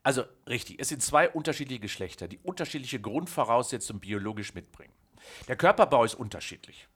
Also 0.03 0.25
richtig, 0.49 0.81
es 0.81 0.89
sind 0.89 1.03
zwei 1.03 1.29
unterschiedliche 1.29 1.81
Geschlechter, 1.81 2.27
die 2.27 2.39
unterschiedliche 2.39 3.01
Grundvoraussetzungen 3.01 4.01
biologisch 4.01 4.55
mitbringen. 4.55 4.93
Der 5.47 5.57
Körperbau 5.57 6.05
ist 6.05 6.15
unterschiedlich. 6.15 6.89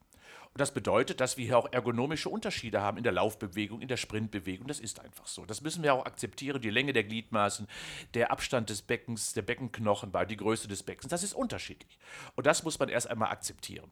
Und 0.53 0.61
das 0.61 0.73
bedeutet, 0.73 1.21
dass 1.21 1.37
wir 1.37 1.45
hier 1.45 1.59
auch 1.59 1.73
ergonomische 1.73 2.29
Unterschiede 2.29 2.81
haben 2.81 2.97
in 2.97 3.03
der 3.03 3.13
Laufbewegung, 3.13 3.81
in 3.81 3.89
der 3.89 3.97
Sprintbewegung. 3.97 4.67
Das 4.67 4.81
ist 4.81 5.01
einfach 5.01 5.27
so. 5.27 5.45
Das 5.45 5.61
müssen 5.61 5.83
wir 5.83 5.95
auch 5.95 6.07
akzeptieren. 6.07 6.61
Die 6.61 6.71
Länge 6.71 6.93
der 6.93 7.05
Gliedmaßen, 7.05 7.67
der 8.15 8.31
Abstand 8.31 8.71
des 8.71 8.83
Beckens, 8.83 9.33
der 9.35 9.43
Beckenknochen, 9.43 10.13
die 10.29 10.37
Größe 10.37 10.69
des 10.69 10.83
Beckens, 10.83 11.11
das 11.11 11.23
ist 11.23 11.35
unterschiedlich. 11.35 11.99
Und 12.35 12.47
das 12.47 12.63
muss 12.63 12.79
man 12.79 12.89
erst 12.89 13.09
einmal 13.09 13.31
akzeptieren. 13.31 13.91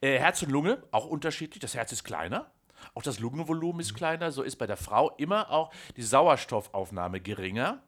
Äh, 0.00 0.18
Herz 0.18 0.42
und 0.42 0.50
Lunge, 0.50 0.82
auch 0.90 1.06
unterschiedlich. 1.06 1.60
Das 1.60 1.74
Herz 1.74 1.92
ist 1.92 2.04
kleiner. 2.04 2.50
Auch 2.94 3.02
das 3.02 3.18
Lungenvolumen 3.18 3.80
ist 3.80 3.94
kleiner. 3.94 4.32
So 4.32 4.42
ist 4.42 4.56
bei 4.56 4.66
der 4.66 4.76
Frau 4.76 5.10
immer 5.16 5.50
auch 5.50 5.72
die 5.96 6.02
Sauerstoffaufnahme 6.02 7.20
geringer. 7.20 7.82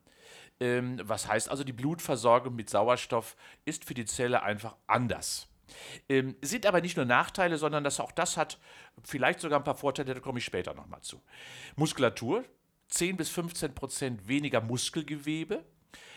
Ähm, 0.61 1.01
was 1.03 1.27
heißt 1.27 1.49
also, 1.49 1.65
die 1.65 1.73
Blutversorgung 1.73 2.55
mit 2.55 2.69
Sauerstoff 2.69 3.37
ist 3.65 3.85
für 3.85 3.95
die 3.95 4.05
Zelle 4.05 4.43
einfach 4.43 4.77
anders. 4.87 5.50
Ähm, 6.09 6.37
sind 6.43 6.67
aber 6.67 6.81
nicht 6.81 6.97
nur 6.97 7.07
Nachteile, 7.07 7.57
sondern 7.59 7.85
das, 7.85 8.01
auch 8.01 8.13
das 8.13 8.37
hat 8.37 8.59
vielleicht 9.05 9.41
sogar 9.41 9.61
ein 9.61 9.65
paar 9.65 9.75
Vorteile, 9.75 10.15
da 10.15 10.21
komme 10.21 10.39
ich 10.39 10.45
später 10.45 10.75
nochmal 10.75 11.01
zu. 11.03 11.23
Muskulatur, 11.77 12.45
10 12.89 13.17
bis 13.17 13.31
15 13.31 13.75
Prozent 13.75 14.29
weniger 14.29 14.61
Muskelgewebe, 14.61 15.65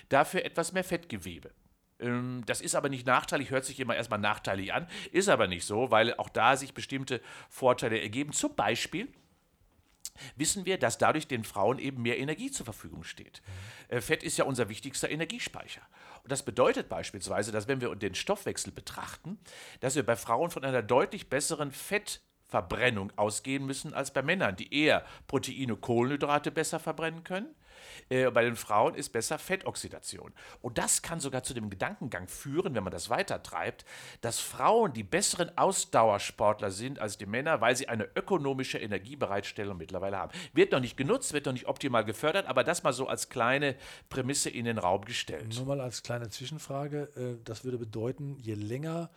dafür 0.10 0.46
etwas 0.46 0.74
mehr 0.74 0.84
Fettgewebe. 0.84 1.52
Ähm, 2.00 2.44
Das 2.46 2.62
ist 2.62 2.76
aber 2.76 2.90
nicht 2.90 3.06
nachteilig, 3.06 3.50
hört 3.52 3.66
sich 3.66 3.80
immer 3.80 3.96
erstmal 3.96 4.20
nachteilig 4.20 4.74
an, 4.74 4.88
ist 5.12 5.30
aber 5.30 5.48
nicht 5.48 5.66
so, 5.66 5.92
weil 5.92 6.14
auch 6.16 6.30
da 6.30 6.58
sich 6.58 6.74
bestimmte 6.74 7.22
Vorteile 7.50 8.02
ergeben. 8.02 8.32
Zum 8.34 8.56
Beispiel 8.56 9.08
wissen 10.36 10.66
wir, 10.66 10.78
dass 10.78 10.98
dadurch 10.98 11.28
den 11.28 11.44
Frauen 11.44 11.80
eben 11.80 12.02
mehr 12.02 12.20
Energie 12.20 12.52
zur 12.52 12.66
Verfügung 12.66 13.04
steht. 13.04 13.42
Äh, 13.88 14.02
Fett 14.02 14.24
ist 14.24 14.38
ja 14.38 14.46
unser 14.46 14.70
wichtigster 14.70 15.10
Energiespeicher. 15.10 15.82
Und 16.24 16.32
das 16.32 16.44
bedeutet 16.44 16.90
beispielsweise, 16.90 17.52
dass 17.52 17.68
wenn 17.68 17.82
wir 17.82 17.94
den 17.96 18.16
Stoffwechsel 18.16 18.72
betrachten, 18.72 19.40
dass 19.80 19.96
wir 19.96 20.04
bei 20.06 20.16
Frauen 20.16 20.50
von 20.50 20.64
einer 20.64 20.82
deutlich 20.82 21.30
besseren 21.30 21.72
Fettverbrennung 21.72 23.12
ausgehen 23.18 23.66
müssen 23.66 23.94
als 23.94 24.12
bei 24.12 24.22
Männern, 24.22 24.56
die 24.56 24.74
eher 24.74 25.06
Proteine, 25.28 25.76
Kohlenhydrate 25.76 26.52
besser 26.52 26.80
verbrennen 26.80 27.24
können. 27.24 27.54
Äh, 28.10 28.30
bei 28.32 28.44
den 28.44 28.56
Frauen 28.56 28.96
ist 28.96 29.10
besser 29.10 29.38
Fettoxidation. 29.40 30.34
Und 30.62 30.78
das 30.78 31.02
kann 31.02 31.20
sogar 31.20 31.44
zu 31.44 31.54
dem 31.54 31.70
Gedankengang 31.70 32.28
führen, 32.28 32.76
wenn 32.76 32.84
man 32.84 32.92
das 32.92 33.10
weitertreibt, 33.10 33.86
dass 34.22 34.40
Frauen 34.40 34.94
die 34.94 35.04
besseren 35.04 35.58
Ausdauersportler 35.58 36.72
sind 36.72 37.00
als 37.00 37.18
die 37.18 37.26
Männer, 37.26 37.62
weil 37.62 37.76
sie 37.76 37.88
eine 37.88 38.08
ökonomische 38.16 38.78
Energiebereitstellung 38.78 39.78
mittlerweile 39.78 40.18
haben. 40.18 40.32
Wird 40.54 40.72
noch 40.72 40.80
nicht 40.80 40.98
genutzt, 40.98 41.34
wird 41.34 41.46
noch 41.46 41.54
nicht 41.54 41.68
optimal 41.68 42.06
gefördert, 42.06 42.48
aber 42.48 42.64
das 42.64 42.84
mal 42.84 42.94
so 42.94 43.08
als 43.08 43.30
kleine 43.30 43.76
Prämisse 44.10 44.50
in 44.50 44.66
den 44.66 44.78
Raum 44.78 45.06
gestellt. 45.06 45.56
Nur 45.56 45.66
mal 45.66 45.82
als 45.82 46.04
kleine 46.04 46.30
Zwischenfrage, 46.30 47.10
äh, 47.16 47.44
das 47.44 47.64
würde 47.64 47.78
bedeuten, 47.78 48.38
je 48.40 48.54
länger 48.54 49.10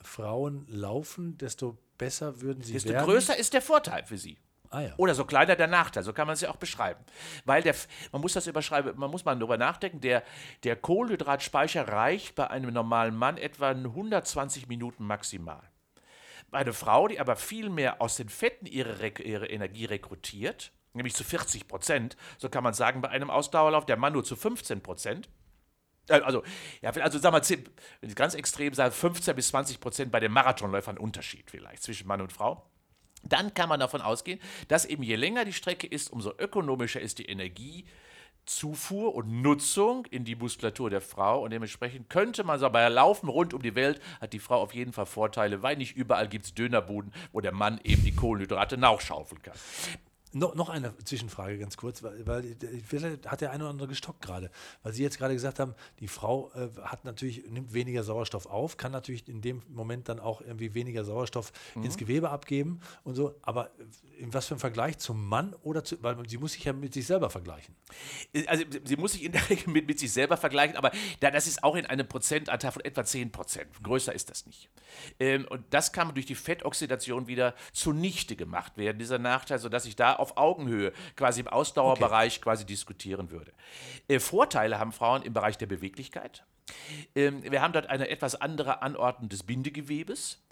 Frauen 0.00 0.66
laufen, 0.68 1.36
desto 1.38 1.76
besser 1.96 2.40
würden 2.40 2.62
sie 2.62 2.74
Desto 2.74 2.90
werden. 2.90 3.04
größer 3.04 3.36
ist 3.36 3.52
der 3.52 3.62
Vorteil 3.62 4.04
für 4.04 4.16
sie. 4.16 4.38
Ah 4.70 4.80
ja. 4.82 4.94
Oder 4.96 5.14
so 5.14 5.24
kleiner 5.24 5.56
der 5.56 5.66
Nachteil, 5.66 6.02
so 6.02 6.12
kann 6.12 6.26
man 6.26 6.34
es 6.34 6.40
ja 6.40 6.50
auch 6.50 6.56
beschreiben. 6.56 7.02
Weil 7.44 7.62
der, 7.62 7.74
man 8.12 8.20
muss 8.20 8.34
das 8.34 8.46
überschreiben, 8.46 8.98
man 8.98 9.10
muss 9.10 9.24
mal 9.24 9.34
darüber 9.34 9.56
nachdenken, 9.56 10.00
der, 10.00 10.22
der 10.64 10.76
Kohlenhydratspeicher 10.76 11.88
reicht 11.88 12.34
bei 12.34 12.48
einem 12.48 12.72
normalen 12.72 13.16
Mann 13.16 13.38
etwa 13.38 13.70
120 13.70 14.68
Minuten 14.68 15.04
maximal. 15.04 15.62
Bei 16.50 16.58
einer 16.58 16.72
Frau, 16.72 17.08
die 17.08 17.20
aber 17.20 17.36
viel 17.36 17.70
mehr 17.70 18.00
aus 18.00 18.16
den 18.16 18.28
Fetten 18.28 18.66
ihre, 18.66 19.08
ihre 19.08 19.46
Energie 19.46 19.84
rekrutiert, 19.86 20.72
nämlich 20.92 21.14
zu 21.14 21.24
40 21.24 21.68
Prozent, 21.68 22.16
so 22.38 22.48
kann 22.48 22.64
man 22.64 22.74
sagen, 22.74 23.00
bei 23.00 23.08
einem 23.08 23.30
Ausdauerlauf, 23.30 23.86
der 23.86 23.96
Mann 23.96 24.14
nur 24.14 24.24
zu 24.24 24.36
15 24.36 24.82
Prozent, 24.82 25.28
äh, 26.08 26.20
also, 26.20 26.42
ja, 26.80 26.90
also 26.90 27.18
sagen 27.18 27.36
wir 27.36 27.58
mal, 28.08 28.14
ganz 28.14 28.34
extrem 28.34 28.74
sage, 28.74 28.92
15 28.92 29.36
bis 29.36 29.48
20 29.48 29.80
Prozent 29.80 30.12
bei 30.12 30.20
den 30.20 30.32
Marathonläufern 30.32 30.98
Unterschied 30.98 31.50
vielleicht 31.50 31.82
zwischen 31.82 32.06
Mann 32.06 32.20
und 32.20 32.32
Frau. 32.32 32.68
Dann 33.24 33.54
kann 33.54 33.68
man 33.68 33.80
davon 33.80 34.00
ausgehen, 34.00 34.40
dass 34.68 34.84
eben 34.84 35.02
je 35.02 35.16
länger 35.16 35.44
die 35.44 35.52
Strecke 35.52 35.86
ist, 35.86 36.12
umso 36.12 36.32
ökonomischer 36.38 37.00
ist 37.00 37.18
die 37.18 37.26
Energiezufuhr 37.26 39.14
und 39.14 39.42
Nutzung 39.42 40.06
in 40.06 40.24
die 40.24 40.36
Muskulatur 40.36 40.90
der 40.90 41.00
Frau. 41.00 41.42
Und 41.42 41.50
dementsprechend 41.50 42.08
könnte 42.08 42.44
man 42.44 42.58
sagen, 42.58 42.72
bei 42.72 42.88
Laufen 42.88 43.28
rund 43.28 43.54
um 43.54 43.62
die 43.62 43.74
Welt 43.74 44.00
hat 44.20 44.32
die 44.32 44.38
Frau 44.38 44.60
auf 44.60 44.74
jeden 44.74 44.92
Fall 44.92 45.06
Vorteile, 45.06 45.62
weil 45.62 45.76
nicht 45.76 45.96
überall 45.96 46.28
gibt 46.28 46.44
es 46.44 46.54
Dönerbuden, 46.54 47.12
wo 47.32 47.40
der 47.40 47.52
Mann 47.52 47.80
eben 47.82 48.04
die 48.04 48.14
Kohlenhydrate 48.14 48.76
nachschaufeln 48.76 49.42
kann. 49.42 49.56
No, 50.32 50.52
noch 50.54 50.68
eine 50.68 50.96
Zwischenfrage 51.04 51.58
ganz 51.58 51.76
kurz, 51.76 52.02
weil, 52.02 52.26
weil 52.26 52.44
äh, 52.44 52.56
vielleicht 52.86 53.26
hat 53.26 53.40
der 53.40 53.50
eine 53.50 53.64
oder 53.64 53.70
andere 53.70 53.88
gestockt 53.88 54.20
gerade, 54.20 54.50
weil 54.82 54.92
Sie 54.92 55.02
jetzt 55.02 55.18
gerade 55.18 55.32
gesagt 55.34 55.58
haben, 55.58 55.74
die 56.00 56.08
Frau 56.08 56.50
äh, 56.54 56.68
hat 56.82 57.04
natürlich, 57.04 57.48
nimmt 57.48 57.72
weniger 57.72 58.02
Sauerstoff 58.02 58.46
auf, 58.46 58.76
kann 58.76 58.92
natürlich 58.92 59.26
in 59.28 59.40
dem 59.40 59.62
Moment 59.68 60.08
dann 60.08 60.20
auch 60.20 60.40
irgendwie 60.40 60.74
weniger 60.74 61.04
Sauerstoff 61.04 61.52
ins 61.74 61.96
Gewebe 61.96 62.30
abgeben 62.30 62.80
und 63.04 63.14
so, 63.14 63.34
aber 63.42 63.70
äh, 63.78 64.22
in 64.22 64.34
was 64.34 64.46
für 64.46 64.54
einem 64.54 64.60
Vergleich 64.60 64.98
zum 64.98 65.26
Mann 65.28 65.54
oder 65.62 65.82
zu, 65.84 66.02
weil 66.02 66.16
sie 66.28 66.38
muss 66.38 66.52
sich 66.52 66.64
ja 66.64 66.72
mit 66.72 66.92
sich 66.92 67.06
selber 67.06 67.30
vergleichen. 67.30 67.74
Also 68.46 68.64
sie- 68.70 68.80
sie 68.84 68.96
muss 68.96 69.12
sich 69.12 69.24
in 69.24 69.32
der 69.32 69.48
Regel 69.48 69.70
mit, 69.72 69.86
mit 69.86 69.98
sich 69.98 70.12
selber 70.12 70.36
vergleichen, 70.36 70.76
aber 70.76 70.90
da, 71.20 71.30
das 71.30 71.46
ist 71.46 71.62
auch 71.64 71.74
in 71.76 71.86
einem 71.86 72.06
Prozentanteil 72.08 72.72
von 72.72 72.84
etwa 72.84 73.04
10 73.04 73.30
Prozent. 73.32 73.68
Größer 73.82 74.12
ist 74.12 74.28
das 74.28 74.44
nicht. 74.46 74.68
Ähm, 75.20 75.46
und 75.48 75.64
das 75.70 75.92
kann 75.92 76.12
durch 76.14 76.26
die 76.26 76.34
Fettoxidation 76.34 77.28
wieder 77.28 77.54
zunichte 77.72 78.36
gemacht 78.36 78.76
werden, 78.76 78.98
dieser 78.98 79.18
Nachteil, 79.18 79.58
sodass 79.58 79.86
ich 79.86 79.96
da 79.96 80.16
auf 80.18 80.36
Augenhöhe 80.36 80.92
quasi 81.16 81.40
im 81.40 81.48
Ausdauerbereich 81.48 82.40
quasi 82.40 82.64
diskutieren 82.64 83.30
würde. 83.30 83.52
Äh, 84.08 84.20
Vorteile 84.20 84.78
haben 84.78 84.92
Frauen 84.92 85.22
im 85.22 85.32
Bereich 85.32 85.58
der 85.58 85.66
Beweglichkeit. 85.66 86.44
Ähm, 87.14 87.42
wir 87.42 87.62
haben 87.62 87.72
dort 87.72 87.88
eine 87.88 88.08
etwas 88.08 88.40
andere 88.40 88.82
Anordnung 88.82 89.28
des 89.28 89.42
Bindegewebes. 89.42 90.42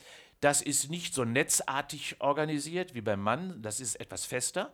Das 0.41 0.61
ist 0.61 0.91
nicht 0.91 1.15
so 1.15 1.25
netzartig 1.25 2.17
organisiert 2.21 2.95
wie 2.95 3.01
beim 3.01 3.21
Mann, 3.21 3.61
das 3.63 3.81
ist 3.81 3.99
etwas 4.01 4.27
fester. 4.27 4.73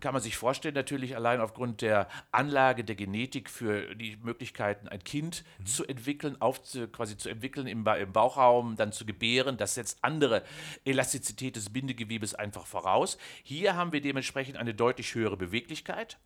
Kann 0.00 0.14
man 0.14 0.22
sich 0.22 0.36
vorstellen, 0.36 0.74
natürlich 0.74 1.16
allein 1.16 1.40
aufgrund 1.40 1.82
der 1.82 2.08
Anlage 2.32 2.82
der 2.82 2.96
Genetik 2.96 3.50
für 3.50 3.94
die 3.94 4.16
Möglichkeiten, 4.16 4.88
ein 4.88 5.04
Kind 5.04 5.44
zu 5.64 5.84
entwickeln, 5.84 6.40
auf, 6.40 6.62
quasi 6.92 7.16
zu 7.16 7.28
entwickeln 7.28 7.66
im, 7.66 7.86
im 7.86 8.12
Bauchraum, 8.12 8.76
dann 8.76 8.92
zu 8.92 9.04
gebären. 9.04 9.56
Das 9.58 9.74
setzt 9.74 9.98
andere 10.02 10.42
Elastizität 10.84 11.56
des 11.56 11.70
Bindegewebes 11.70 12.34
einfach 12.34 12.66
voraus. 12.66 13.18
Hier 13.42 13.76
haben 13.76 13.92
wir 13.92 14.00
dementsprechend 14.00 14.56
eine 14.56 14.74
deutlich 14.74 15.14
höhere 15.14 15.36
Beweglichkeit. 15.36 16.18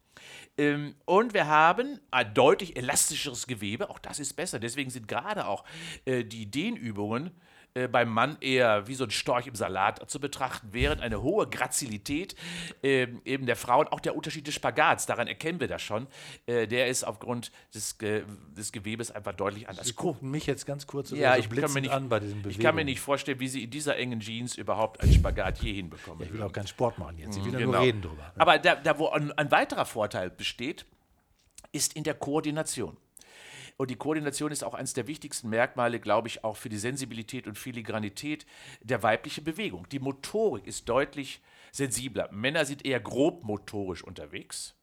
Ähm, 0.59 0.95
und 1.05 1.35
wir 1.35 1.47
haben 1.47 2.01
ein 2.11 2.35
deutlich 2.35 2.77
elastischeres 2.77 3.47
Gewebe, 3.47 3.91
auch 3.91 3.99
das 3.99 4.19
ist 4.19 4.35
besser. 4.35 4.59
Deswegen 4.59 4.91
sind 4.91 5.09
gerade 5.09 5.47
auch 5.47 5.65
äh, 6.05 6.25
die 6.25 6.51
Dehnübungen 6.51 7.31
äh, 7.75 7.89
beim 7.89 8.09
Mann 8.09 8.37
eher 8.41 8.87
wie 8.89 8.95
so 8.95 9.05
ein 9.05 9.11
Storch 9.11 9.47
im 9.47 9.55
Salat 9.55 10.09
zu 10.11 10.21
betrachten, 10.21 10.69
während 10.73 11.01
eine 11.01 11.23
hohe 11.23 11.47
Grazilität 11.49 12.35
ähm, 12.83 13.21
eben 13.25 13.47
der 13.47 13.57
Frauen, 13.57 13.87
auch 13.89 14.01
der 14.01 14.17
Unterschied 14.17 14.47
des 14.47 14.55
Spagats, 14.55 15.07
daran 15.07 15.29
erkennen 15.29 15.61
wir 15.61 15.69
das 15.69 15.83
schon, 15.83 16.07
äh, 16.47 16.67
der 16.67 16.89
ist 16.89 17.05
aufgrund 17.05 17.53
des, 17.75 17.97
des 17.99 18.73
Gewebes 18.73 19.11
einfach 19.11 19.35
deutlich 19.35 19.69
anders. 19.69 19.87
Sie 19.87 19.93
gucken 19.93 20.31
mich 20.31 20.47
jetzt 20.47 20.67
ganz 20.67 20.87
kurz 20.87 21.11
ja, 21.11 21.35
so 21.35 21.41
ich 21.41 21.51
kann, 21.51 21.73
mir 21.73 21.81
nicht, 21.81 21.93
an 21.93 22.09
bei 22.09 22.21
diesem 22.21 22.43
ich 22.49 22.59
kann 22.59 22.75
mir 22.75 22.85
nicht 22.85 23.01
vorstellen, 23.01 23.41
wie 23.41 23.49
sie 23.49 23.65
in 23.65 23.71
dieser 23.71 23.97
engen 23.97 24.21
Jeans 24.21 24.57
überhaupt 24.57 25.01
einen 25.01 25.13
Spagat 25.13 25.63
je 25.63 25.73
hinbekommen. 25.75 26.27
Ich 26.27 26.33
will 26.33 26.43
auch 26.43 26.53
keinen 26.53 26.67
Sport 26.67 26.99
machen 26.99 27.19
jetzt, 27.19 27.37
ich 27.37 27.45
will 27.45 27.53
ja 27.53 27.59
Genau. 27.61 27.73
nur 27.73 27.81
reden 27.83 28.03
drüber. 28.03 28.33
Aber 28.37 28.59
da, 28.59 28.75
da 28.75 28.99
wo 28.99 29.09
ein, 29.09 29.33
ein 29.33 29.51
weiterer 29.51 29.85
Vorteil 29.85 30.31
besteht, 30.31 30.87
ist 31.73 31.95
in 31.95 32.05
der 32.05 32.15
Koordination. 32.15 32.97
Und 33.81 33.91
die 33.91 33.97
Koordination 33.97 34.53
ist 34.53 34.63
auch 34.63 34.75
eines 34.75 34.93
der 34.93 35.07
wichtigsten 35.07 35.49
Merkmale, 35.49 36.01
glaube 36.01 36.29
ich, 36.29 36.45
auch 36.45 36.59
für 36.59 36.69
die 36.69 36.77
Sensibilität 36.77 37.47
und 37.47 37.57
Filigranität 37.57 38.45
der 38.83 39.03
weiblichen 39.03 39.43
Bewegung. 39.43 39.89
Die 39.89 40.01
Motorik 40.01 40.67
ist 40.67 40.87
deutlich 40.87 41.41
sensibler. 41.73 42.29
Männer 42.31 42.67
sind 42.67 42.85
eher 42.85 43.01
grobmotorisch 43.01 44.05
unterwegs 44.05 44.75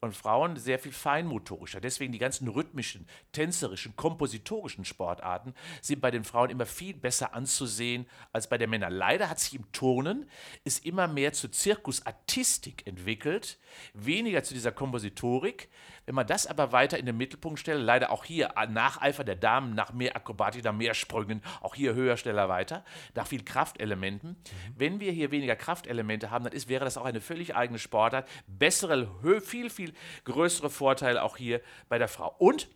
und 0.00 0.16
Frauen 0.16 0.56
sehr 0.56 0.78
viel 0.78 0.92
feinmotorischer. 0.92 1.80
Deswegen 1.80 2.12
die 2.12 2.18
ganzen 2.18 2.48
rhythmischen, 2.48 3.06
tänzerischen, 3.32 3.94
kompositorischen 3.96 4.84
Sportarten 4.84 5.54
sind 5.82 6.00
bei 6.00 6.10
den 6.10 6.24
Frauen 6.24 6.50
immer 6.50 6.66
viel 6.66 6.94
besser 6.94 7.34
anzusehen 7.34 8.06
als 8.32 8.48
bei 8.48 8.56
den 8.56 8.70
Männern. 8.70 8.92
Leider 8.92 9.28
hat 9.28 9.40
sich 9.40 9.54
im 9.54 9.70
Turnen 9.72 10.28
es 10.64 10.78
immer 10.78 11.06
mehr 11.06 11.32
zur 11.32 11.52
Zirkusartistik 11.52 12.86
entwickelt, 12.86 13.58
weniger 13.92 14.42
zu 14.42 14.54
dieser 14.54 14.72
Kompositorik. 14.72 15.68
Wenn 16.10 16.16
man 16.16 16.26
das 16.26 16.48
aber 16.48 16.72
weiter 16.72 16.98
in 16.98 17.06
den 17.06 17.16
Mittelpunkt 17.16 17.60
stellt, 17.60 17.84
leider 17.84 18.10
auch 18.10 18.24
hier 18.24 18.52
Nacheifer 18.68 19.22
der 19.22 19.36
Damen 19.36 19.76
nach 19.76 19.92
mehr 19.92 20.16
Akrobatik, 20.16 20.64
nach 20.64 20.72
mehr 20.72 20.92
Sprüngen, 20.92 21.40
auch 21.60 21.76
hier 21.76 21.94
höher, 21.94 22.16
schneller, 22.16 22.48
weiter, 22.48 22.84
nach 23.14 23.28
viel 23.28 23.44
Kraftelementen. 23.44 24.30
Mhm. 24.30 24.74
Wenn 24.76 24.98
wir 24.98 25.12
hier 25.12 25.30
weniger 25.30 25.54
Kraftelemente 25.54 26.32
haben, 26.32 26.42
dann 26.42 26.52
ist, 26.52 26.68
wäre 26.68 26.84
das 26.84 26.98
auch 26.98 27.04
eine 27.04 27.20
völlig 27.20 27.54
eigene 27.54 27.78
Sportart. 27.78 28.28
Bessere, 28.48 29.08
viel, 29.40 29.70
viel 29.70 29.92
größere 30.24 30.68
Vorteile 30.68 31.22
auch 31.22 31.36
hier 31.36 31.60
bei 31.88 31.98
der 31.98 32.08
Frau. 32.08 32.34
Und 32.38 32.68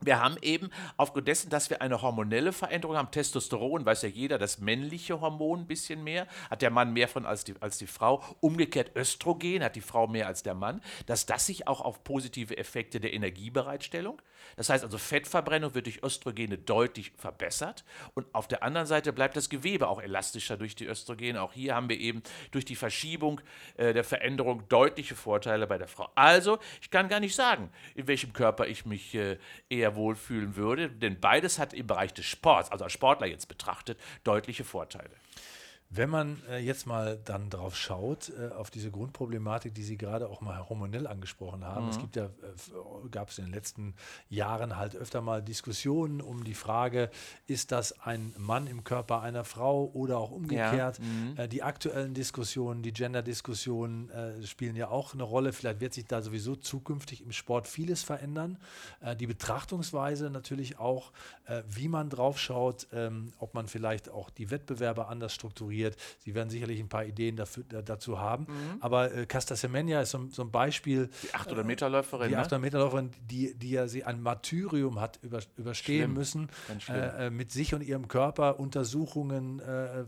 wir 0.00 0.20
haben 0.20 0.36
eben 0.42 0.70
aufgrund 0.96 1.28
dessen, 1.28 1.50
dass 1.50 1.70
wir 1.70 1.82
eine 1.82 2.02
hormonelle 2.02 2.52
Veränderung 2.52 2.96
haben, 2.96 3.10
Testosteron, 3.10 3.84
weiß 3.84 4.02
ja 4.02 4.08
jeder, 4.08 4.38
das 4.38 4.58
männliche 4.58 5.20
Hormon 5.20 5.60
ein 5.60 5.66
bisschen 5.66 6.04
mehr, 6.04 6.26
hat 6.50 6.62
der 6.62 6.70
Mann 6.70 6.92
mehr 6.92 7.08
von 7.08 7.26
als 7.26 7.44
die, 7.44 7.54
als 7.60 7.78
die 7.78 7.86
Frau. 7.86 8.22
Umgekehrt 8.40 8.94
Östrogen 8.94 9.62
hat 9.62 9.76
die 9.76 9.80
Frau 9.80 10.06
mehr 10.06 10.26
als 10.26 10.42
der 10.42 10.54
Mann, 10.54 10.80
dass 11.06 11.26
das 11.26 11.46
sich 11.46 11.66
auch 11.66 11.80
auf 11.80 12.04
positive 12.04 12.56
Effekte 12.56 13.00
der 13.00 13.12
Energiebereitstellung, 13.12 14.20
das 14.56 14.68
heißt 14.68 14.84
also 14.84 14.98
Fettverbrennung 14.98 15.74
wird 15.74 15.86
durch 15.86 16.02
Östrogene 16.02 16.58
deutlich 16.58 17.12
verbessert 17.16 17.84
und 18.14 18.26
auf 18.34 18.48
der 18.48 18.62
anderen 18.62 18.86
Seite 18.86 19.12
bleibt 19.12 19.36
das 19.36 19.48
Gewebe 19.48 19.88
auch 19.88 20.00
elastischer 20.00 20.56
durch 20.56 20.76
die 20.76 20.86
Östrogene. 20.86 21.40
Auch 21.42 21.52
hier 21.52 21.74
haben 21.74 21.88
wir 21.88 21.98
eben 21.98 22.22
durch 22.52 22.64
die 22.64 22.76
Verschiebung 22.76 23.40
äh, 23.76 23.92
der 23.92 24.04
Veränderung 24.04 24.68
deutliche 24.68 25.14
Vorteile 25.14 25.66
bei 25.66 25.78
der 25.78 25.88
Frau. 25.88 26.08
Also, 26.14 26.58
ich 26.80 26.90
kann 26.90 27.08
gar 27.08 27.20
nicht 27.20 27.34
sagen, 27.34 27.70
in 27.94 28.06
welchem 28.06 28.32
Körper 28.32 28.66
ich 28.66 28.86
mich 28.86 29.14
äh, 29.14 29.38
eher 29.68 29.85
sehr 29.86 29.94
wohlfühlen 29.94 30.56
würde, 30.56 30.88
denn 30.90 31.20
beides 31.20 31.58
hat 31.60 31.72
im 31.72 31.86
Bereich 31.86 32.12
des 32.12 32.26
Sports, 32.26 32.72
also 32.72 32.84
als 32.84 32.92
Sportler 32.92 33.28
jetzt 33.28 33.46
betrachtet, 33.46 33.98
deutliche 34.24 34.64
Vorteile. 34.64 35.10
Wenn 35.88 36.10
man 36.10 36.42
äh, 36.50 36.58
jetzt 36.58 36.86
mal 36.86 37.18
dann 37.24 37.48
drauf 37.48 37.76
schaut, 37.76 38.30
äh, 38.30 38.52
auf 38.52 38.70
diese 38.70 38.90
Grundproblematik, 38.90 39.72
die 39.72 39.84
Sie 39.84 39.96
gerade 39.96 40.28
auch 40.28 40.40
mal 40.40 40.68
hormonell 40.68 41.06
angesprochen 41.06 41.64
haben, 41.64 41.84
mhm. 41.84 41.90
es 41.90 41.98
gibt 41.98 42.16
ja, 42.16 42.24
äh, 42.24 43.08
gab 43.10 43.30
es 43.30 43.38
in 43.38 43.44
den 43.44 43.54
letzten 43.54 43.94
Jahren 44.28 44.76
halt 44.76 44.96
öfter 44.96 45.22
mal 45.22 45.42
Diskussionen 45.42 46.20
um 46.20 46.42
die 46.42 46.54
Frage, 46.54 47.08
ist 47.46 47.70
das 47.70 48.00
ein 48.00 48.34
Mann 48.36 48.66
im 48.66 48.82
Körper 48.82 49.22
einer 49.22 49.44
Frau 49.44 49.84
oder 49.94 50.18
auch 50.18 50.32
umgekehrt? 50.32 50.98
Ja. 50.98 51.04
Mhm. 51.04 51.36
Äh, 51.36 51.48
die 51.48 51.62
aktuellen 51.62 52.14
Diskussionen, 52.14 52.82
die 52.82 52.92
Gender-Diskussionen 52.92 54.10
äh, 54.10 54.42
spielen 54.44 54.74
ja 54.74 54.88
auch 54.88 55.14
eine 55.14 55.22
Rolle. 55.22 55.52
Vielleicht 55.52 55.80
wird 55.80 55.94
sich 55.94 56.06
da 56.06 56.20
sowieso 56.20 56.56
zukünftig 56.56 57.22
im 57.22 57.30
Sport 57.30 57.68
vieles 57.68 58.02
verändern. 58.02 58.58
Äh, 59.00 59.14
die 59.14 59.28
Betrachtungsweise 59.28 60.30
natürlich 60.30 60.78
auch, 60.78 61.12
wie 61.68 61.86
man 61.86 62.10
drauf 62.10 62.40
schaut, 62.40 62.88
ähm, 62.92 63.32
ob 63.38 63.54
man 63.54 63.68
vielleicht 63.68 64.08
auch 64.08 64.30
die 64.30 64.50
Wettbewerbe 64.50 65.06
anders 65.06 65.32
strukturiert 65.32 65.75
strukturiert. 65.76 65.96
Sie 66.18 66.34
werden 66.34 66.50
sicherlich 66.50 66.80
ein 66.80 66.88
paar 66.88 67.04
Ideen 67.04 67.36
dafür, 67.36 67.64
dazu 67.64 68.18
haben. 68.18 68.44
Mhm. 68.44 68.80
Aber 68.80 69.12
äh, 69.12 69.26
Casta 69.26 69.56
Semenya 69.56 70.00
ist 70.00 70.10
so, 70.10 70.26
so, 70.30 70.42
ein 70.42 70.50
Beispiel. 70.50 71.10
Die 71.22 71.34
800 71.34 71.66
Meter 71.66 71.88
Läuferin. 71.88 72.28
Die 72.28 72.36
800 72.36 72.60
Meter 72.60 72.78
Läuferin, 72.78 73.10
die, 73.30 73.54
die 73.54 73.70
ja 73.70 73.88
sie 73.88 74.04
ein 74.04 74.20
Martyrium 74.20 75.00
hat 75.00 75.18
über, 75.22 75.40
überstehen 75.56 76.04
schlimm. 76.04 76.14
müssen. 76.14 76.48
Äh, 76.88 77.26
äh, 77.26 77.30
mit 77.30 77.52
sich 77.52 77.74
und 77.74 77.82
ihrem 77.82 78.08
Körper 78.08 78.58
Untersuchungen 78.58 79.60
äh, 79.60 80.04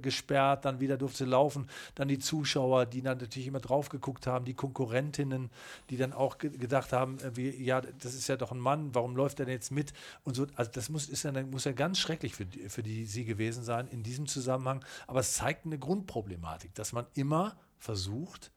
gesperrt, 0.00 0.64
dann 0.64 0.80
wieder 0.80 0.96
durfte 0.96 1.24
sie 1.24 1.30
laufen. 1.30 1.68
Dann 1.94 2.08
die 2.08 2.18
Zuschauer, 2.18 2.86
die 2.86 3.02
dann 3.02 3.18
natürlich 3.18 3.48
immer 3.48 3.60
drauf 3.60 3.88
geguckt 3.88 4.26
haben, 4.26 4.44
die 4.44 4.54
Konkurrentinnen, 4.54 5.50
die 5.90 5.96
dann 5.96 6.12
auch 6.12 6.38
ge 6.38 6.48
gedacht 6.58 6.92
haben, 6.92 7.18
äh, 7.20 7.36
wie, 7.36 7.62
ja, 7.62 7.80
das 7.80 8.14
ist 8.14 8.28
ja 8.28 8.36
doch 8.36 8.52
ein 8.52 8.58
Mann, 8.58 8.94
warum 8.94 9.14
läuft 9.16 9.40
er 9.40 9.46
denn 9.46 9.54
jetzt 9.54 9.70
mit? 9.70 9.92
Und 10.24 10.34
so, 10.34 10.46
also 10.54 10.70
das 10.72 10.88
muss, 10.88 11.08
ist 11.08 11.24
ja, 11.24 11.32
muss 11.44 11.64
ja 11.64 11.72
ganz 11.72 11.98
schrecklich 11.98 12.34
für 12.34 12.46
für 12.68 12.82
die 12.82 13.04
sie 13.04 13.24
gewesen 13.24 13.62
sein 13.62 13.88
in 13.88 14.02
diesem 14.02 14.26
Zusammenhang 14.26 14.77
Zusammenhang, 14.78 15.04
aber 15.06 15.20
es 15.20 15.34
zeigt 15.34 15.66
eine 15.66 15.78
Grundproblematik, 15.78 16.74
dass 16.74 16.92
man 16.92 17.06
immer 17.14 17.56
versucht, 17.78 18.52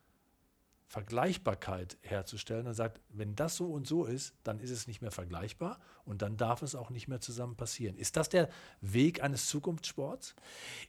Vergleichbarkeit 0.88 1.98
herzustellen 2.02 2.68
und 2.68 2.74
sagt, 2.74 3.00
wenn 3.08 3.34
das 3.34 3.56
so 3.56 3.72
und 3.72 3.88
so 3.88 4.04
ist, 4.04 4.34
dann 4.44 4.60
ist 4.60 4.72
es 4.72 4.88
nicht 4.88 5.02
mehr 5.02 5.12
vergleichbar 5.12 5.80
und 6.04 6.22
dann 6.22 6.36
darf 6.36 6.64
es 6.64 6.76
auch 6.76 6.90
nicht 6.90 7.08
mehr 7.08 7.22
zusammen 7.22 7.56
passieren. 7.56 7.96
Ist 7.96 8.18
das 8.18 8.28
der 8.28 8.50
Weg 8.82 9.24
eines 9.24 9.48
Zukunftssports? 9.48 10.36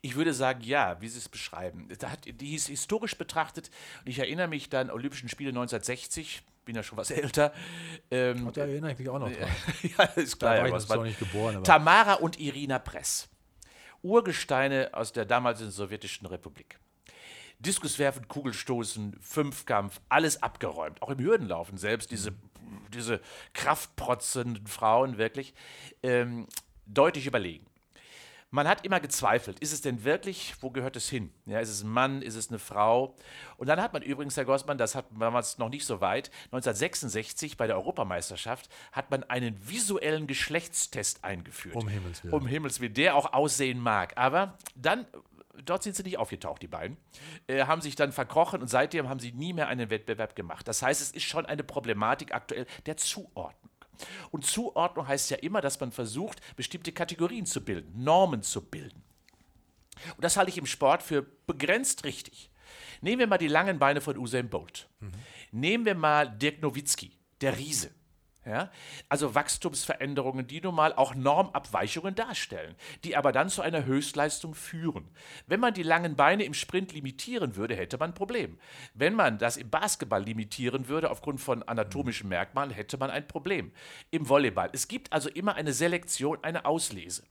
Ich 0.00 0.16
würde 0.16 0.34
sagen, 0.34 0.62
ja, 0.62 1.00
wie 1.00 1.08
Sie 1.08 1.18
es 1.18 1.28
beschreiben. 1.28 1.88
Da 2.00 2.10
hat, 2.10 2.24
die 2.24 2.54
ist 2.56 2.66
historisch 2.66 3.16
betrachtet, 3.16 3.70
und 4.00 4.08
ich 4.08 4.18
erinnere 4.18 4.48
mich 4.48 4.68
dann 4.68 4.90
Olympischen 4.90 5.28
Spiele 5.28 5.50
1960, 5.50 6.42
bin 6.64 6.74
ja 6.74 6.82
schon 6.82 6.98
was 6.98 7.10
älter. 7.12 7.52
Ähm, 8.10 8.50
da 8.52 8.62
erinnere 8.62 8.90
ich 8.90 8.98
mich 8.98 9.08
auch 9.08 9.20
noch 9.20 9.30
dran. 9.32 9.50
ja, 9.82 10.04
ist 10.20 10.36
klar. 10.36 10.56
Da 10.56 10.68
war 10.68 10.78
ich 10.78 10.88
ja, 10.88 10.96
noch 10.96 11.04
nicht 11.04 11.20
geboren. 11.20 11.62
Tamara 11.62 12.14
und 12.14 12.40
Irina 12.40 12.80
Press. 12.80 13.28
Urgesteine 14.02 14.90
aus 14.92 15.12
der 15.12 15.24
damaligen 15.24 15.70
sowjetischen 15.70 16.26
Republik. 16.26 16.78
Diskuswerfen, 17.58 18.26
Kugelstoßen, 18.26 19.16
Fünfkampf, 19.20 20.00
alles 20.08 20.42
abgeräumt. 20.42 21.00
Auch 21.00 21.10
im 21.10 21.18
Hürdenlaufen 21.18 21.78
selbst, 21.78 22.10
diese, 22.10 22.32
diese 22.92 23.20
kraftprotzenden 23.52 24.66
Frauen 24.66 25.16
wirklich 25.16 25.54
ähm, 26.02 26.48
deutlich 26.86 27.26
überlegen 27.26 27.66
man 28.52 28.68
hat 28.68 28.84
immer 28.84 29.00
gezweifelt, 29.00 29.58
ist 29.60 29.72
es 29.72 29.80
denn 29.80 30.04
wirklich, 30.04 30.54
wo 30.60 30.70
gehört 30.70 30.94
es 30.94 31.08
hin? 31.08 31.32
Ja, 31.46 31.58
ist 31.60 31.70
es 31.70 31.82
ein 31.82 31.88
Mann, 31.88 32.20
ist 32.20 32.36
es 32.36 32.50
eine 32.50 32.58
Frau? 32.58 33.16
Und 33.56 33.66
dann 33.66 33.80
hat 33.80 33.94
man 33.94 34.02
übrigens, 34.02 34.36
Herr 34.36 34.44
Gossmann, 34.44 34.76
das 34.76 34.94
hat 34.94 35.06
damals 35.18 35.56
noch 35.56 35.70
nicht 35.70 35.86
so 35.86 36.02
weit, 36.02 36.30
1966 36.52 37.56
bei 37.56 37.66
der 37.66 37.76
Europameisterschaft 37.76 38.68
hat 38.92 39.10
man 39.10 39.24
einen 39.24 39.56
visuellen 39.66 40.26
Geschlechtstest 40.26 41.24
eingeführt. 41.24 41.74
Um 41.74 41.88
Himmels 41.88 42.22
Willen. 42.22 42.34
Um 42.34 42.46
Himmels 42.46 42.80
Willen, 42.80 42.94
der 42.94 43.16
auch 43.16 43.32
aussehen 43.32 43.80
mag. 43.80 44.12
Aber 44.18 44.58
dann 44.76 45.06
dort 45.64 45.82
sind 45.82 45.96
sie 45.96 46.02
nicht 46.02 46.18
aufgetaucht, 46.18 46.60
die 46.60 46.68
beiden, 46.68 46.98
äh, 47.46 47.64
haben 47.64 47.80
sich 47.80 47.96
dann 47.96 48.12
verkrochen 48.12 48.60
und 48.60 48.68
seitdem 48.68 49.08
haben 49.08 49.20
sie 49.20 49.32
nie 49.32 49.54
mehr 49.54 49.68
einen 49.68 49.88
Wettbewerb 49.88 50.36
gemacht. 50.36 50.68
Das 50.68 50.82
heißt, 50.82 51.00
es 51.00 51.10
ist 51.10 51.24
schon 51.24 51.46
eine 51.46 51.64
Problematik 51.64 52.34
aktuell 52.34 52.66
der 52.84 52.98
Zuordnung. 52.98 53.71
Und 54.30 54.44
Zuordnung 54.44 55.06
heißt 55.06 55.30
ja 55.30 55.36
immer, 55.38 55.60
dass 55.60 55.80
man 55.80 55.92
versucht, 55.92 56.40
bestimmte 56.56 56.92
Kategorien 56.92 57.46
zu 57.46 57.62
bilden, 57.62 58.02
Normen 58.02 58.42
zu 58.42 58.62
bilden. 58.62 59.02
Und 60.16 60.24
das 60.24 60.36
halte 60.36 60.50
ich 60.50 60.58
im 60.58 60.66
Sport 60.66 61.02
für 61.02 61.22
begrenzt 61.46 62.04
richtig. 62.04 62.50
Nehmen 63.00 63.20
wir 63.20 63.26
mal 63.26 63.38
die 63.38 63.48
langen 63.48 63.78
Beine 63.78 64.00
von 64.00 64.16
Usain 64.16 64.48
Bolt. 64.48 64.88
Mhm. 65.00 65.12
Nehmen 65.50 65.84
wir 65.84 65.94
mal 65.94 66.28
Dirk 66.28 66.62
Nowitzki, 66.62 67.12
der 67.40 67.58
Riese. 67.58 67.90
Ja? 68.44 68.70
Also 69.08 69.34
Wachstumsveränderungen, 69.34 70.46
die 70.46 70.60
nun 70.60 70.74
mal 70.74 70.92
auch 70.92 71.14
Normabweichungen 71.14 72.14
darstellen, 72.14 72.74
die 73.04 73.16
aber 73.16 73.32
dann 73.32 73.48
zu 73.48 73.62
einer 73.62 73.84
Höchstleistung 73.84 74.54
führen. 74.54 75.08
Wenn 75.46 75.60
man 75.60 75.74
die 75.74 75.82
langen 75.82 76.16
Beine 76.16 76.44
im 76.44 76.54
Sprint 76.54 76.92
limitieren 76.92 77.56
würde, 77.56 77.76
hätte 77.76 77.98
man 77.98 78.10
ein 78.10 78.14
Problem. 78.14 78.58
Wenn 78.94 79.14
man 79.14 79.38
das 79.38 79.56
im 79.56 79.70
Basketball 79.70 80.22
limitieren 80.22 80.88
würde 80.88 81.10
aufgrund 81.10 81.40
von 81.40 81.62
anatomischen 81.62 82.28
Merkmalen, 82.28 82.70
hätte 82.70 82.98
man 82.98 83.10
ein 83.10 83.28
Problem. 83.28 83.72
Im 84.10 84.28
Volleyball. 84.28 84.70
Es 84.72 84.88
gibt 84.88 85.12
also 85.12 85.28
immer 85.28 85.54
eine 85.54 85.72
Selektion, 85.72 86.38
eine 86.42 86.64
Auslese. 86.64 87.22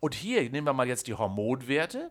Und 0.00 0.14
hier 0.14 0.42
nehmen 0.50 0.66
wir 0.66 0.72
mal 0.72 0.88
jetzt 0.88 1.06
die 1.06 1.14
Hormonwerte 1.14 2.10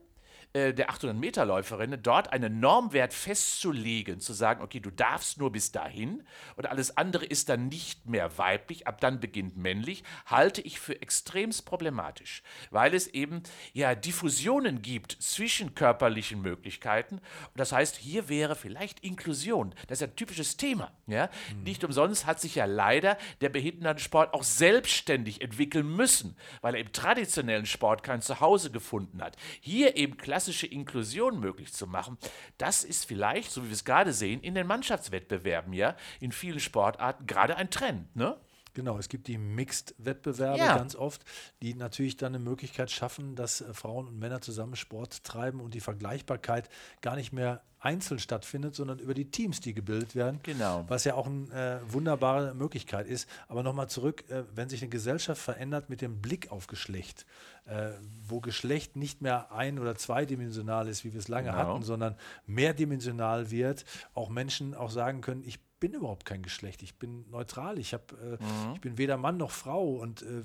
äh, 0.57 0.73
der 0.73 0.89
800-Meter-Läuferin, 0.89 1.99
dort 2.01 2.33
einen 2.33 2.59
Normwert 2.59 3.13
festzulegen, 3.13 4.19
zu 4.19 4.33
sagen, 4.33 4.63
okay, 4.63 4.79
du 4.79 4.89
darfst 4.89 5.37
nur 5.37 5.51
bis 5.51 5.71
dahin 5.71 6.23
und 6.55 6.65
alles 6.65 6.97
andere 6.97 7.25
ist 7.25 7.49
dann 7.49 7.67
nicht 7.67 8.07
mehr 8.07 8.37
weiblich, 8.37 8.87
ab 8.87 8.99
dann 9.01 9.19
beginnt 9.19 9.57
männlich, 9.57 10.03
halte 10.25 10.61
ich 10.61 10.79
für 10.79 10.99
extremst 11.01 11.65
problematisch, 11.65 12.41
weil 12.71 12.95
es 12.95 13.07
eben 13.07 13.43
ja 13.73 13.93
Diffusionen 13.93 14.81
gibt 14.81 15.11
zwischen 15.19 15.75
körperlichen 15.75 16.41
Möglichkeiten. 16.41 17.15
Und 17.15 17.59
das 17.59 17.71
heißt, 17.71 17.97
hier 17.97 18.29
wäre 18.29 18.55
vielleicht 18.55 19.01
Inklusion. 19.01 19.75
Das 19.87 20.01
ist 20.01 20.09
ein 20.09 20.15
typisches 20.15 20.57
Thema. 20.57 20.91
Ja? 21.05 21.29
Mhm. 21.53 21.63
Nicht 21.63 21.83
umsonst 21.83 22.25
hat 22.25 22.39
sich 22.39 22.55
ja 22.55 22.65
leider 22.65 23.17
der 23.41 23.49
Behindertensport 23.49 24.33
auch 24.33 24.43
selbstständig 24.43 25.41
entwickeln 25.41 25.87
müssen, 25.87 26.35
weil 26.61 26.75
er 26.75 26.81
im 26.81 26.91
traditionellen 26.91 27.65
Sport 27.65 28.01
kein 28.01 28.21
Zuhause 28.21 28.71
gefunden 28.71 29.21
hat. 29.21 29.35
Hier 29.61 29.95
eben 29.97 30.17
klar 30.17 30.37
klassische 30.47 30.67
Inklusion 30.67 31.41
möglich 31.41 31.73
zu 31.73 31.87
machen, 31.87 32.17
das 32.57 32.85
ist 32.85 33.05
vielleicht, 33.05 33.51
so 33.51 33.63
wie 33.63 33.67
wir 33.67 33.73
es 33.73 33.83
gerade 33.83 34.13
sehen, 34.13 34.39
in 34.41 34.55
den 34.55 34.65
Mannschaftswettbewerben 34.65 35.73
ja, 35.73 35.97
in 36.21 36.31
vielen 36.31 36.61
Sportarten 36.61 37.27
gerade 37.27 37.57
ein 37.57 37.69
Trend, 37.69 38.15
ne? 38.15 38.39
Genau, 38.77 38.99
es 38.99 39.09
gibt 39.09 39.25
die 39.25 39.39
Mixed-Wettbewerbe 39.39 40.59
ja. 40.59 40.77
ganz 40.77 40.95
oft, 40.95 41.23
die 41.63 41.73
natürlich 41.73 42.15
dann 42.15 42.35
eine 42.35 42.43
Möglichkeit 42.43 42.91
schaffen, 42.91 43.35
dass 43.35 43.61
äh, 43.61 43.73
Frauen 43.73 44.07
und 44.07 44.19
Männer 44.19 44.39
zusammen 44.39 44.75
Sport 44.75 45.23
treiben 45.23 45.61
und 45.61 45.73
die 45.73 45.79
Vergleichbarkeit 45.79 46.69
gar 47.01 47.15
nicht 47.15 47.33
mehr 47.33 47.63
einzeln 47.79 48.19
stattfindet, 48.19 48.75
sondern 48.75 48.99
über 48.99 49.15
die 49.15 49.31
Teams, 49.31 49.61
die 49.61 49.73
gebildet 49.73 50.13
werden. 50.13 50.41
Genau. 50.43 50.85
Was 50.89 51.05
ja 51.05 51.15
auch 51.15 51.25
eine 51.25 51.81
äh, 51.81 51.91
wunderbare 51.91 52.53
Möglichkeit 52.53 53.07
ist. 53.07 53.27
Aber 53.47 53.63
nochmal 53.63 53.89
zurück, 53.89 54.29
äh, 54.29 54.43
wenn 54.53 54.69
sich 54.69 54.83
eine 54.83 54.89
Gesellschaft 54.89 55.41
verändert 55.41 55.89
mit 55.89 56.01
dem 56.01 56.21
Blick 56.21 56.51
auf 56.51 56.67
Geschlecht, 56.67 57.25
äh, 57.65 57.93
wo 58.27 58.41
Geschlecht 58.41 58.95
nicht 58.95 59.23
mehr 59.23 59.51
ein- 59.51 59.79
oder 59.79 59.95
zweidimensional 59.95 60.87
ist, 60.87 61.03
wie 61.03 61.13
wir 61.13 61.19
es 61.19 61.29
lange 61.29 61.49
genau. 61.49 61.57
hatten, 61.57 61.81
sondern 61.81 62.15
mehrdimensional 62.45 63.49
wird, 63.49 63.85
auch 64.13 64.29
Menschen 64.29 64.75
auch 64.75 64.91
sagen 64.91 65.21
können, 65.21 65.43
ich 65.43 65.59
bin 65.79 65.93
überhaupt 65.93 66.25
kein 66.25 66.41
Geschlecht, 66.41 66.83
ich 66.83 66.95
bin 66.95 67.29
neutral, 67.29 67.79
ich, 67.79 67.93
hab, 67.93 68.11
äh, 68.13 68.37
mhm. 68.43 68.73
ich 68.75 68.81
bin 68.81 68.97
weder 68.97 69.17
Mann 69.17 69.37
noch 69.37 69.51
Frau 69.51 69.95
und 69.95 70.21
äh, 70.21 70.43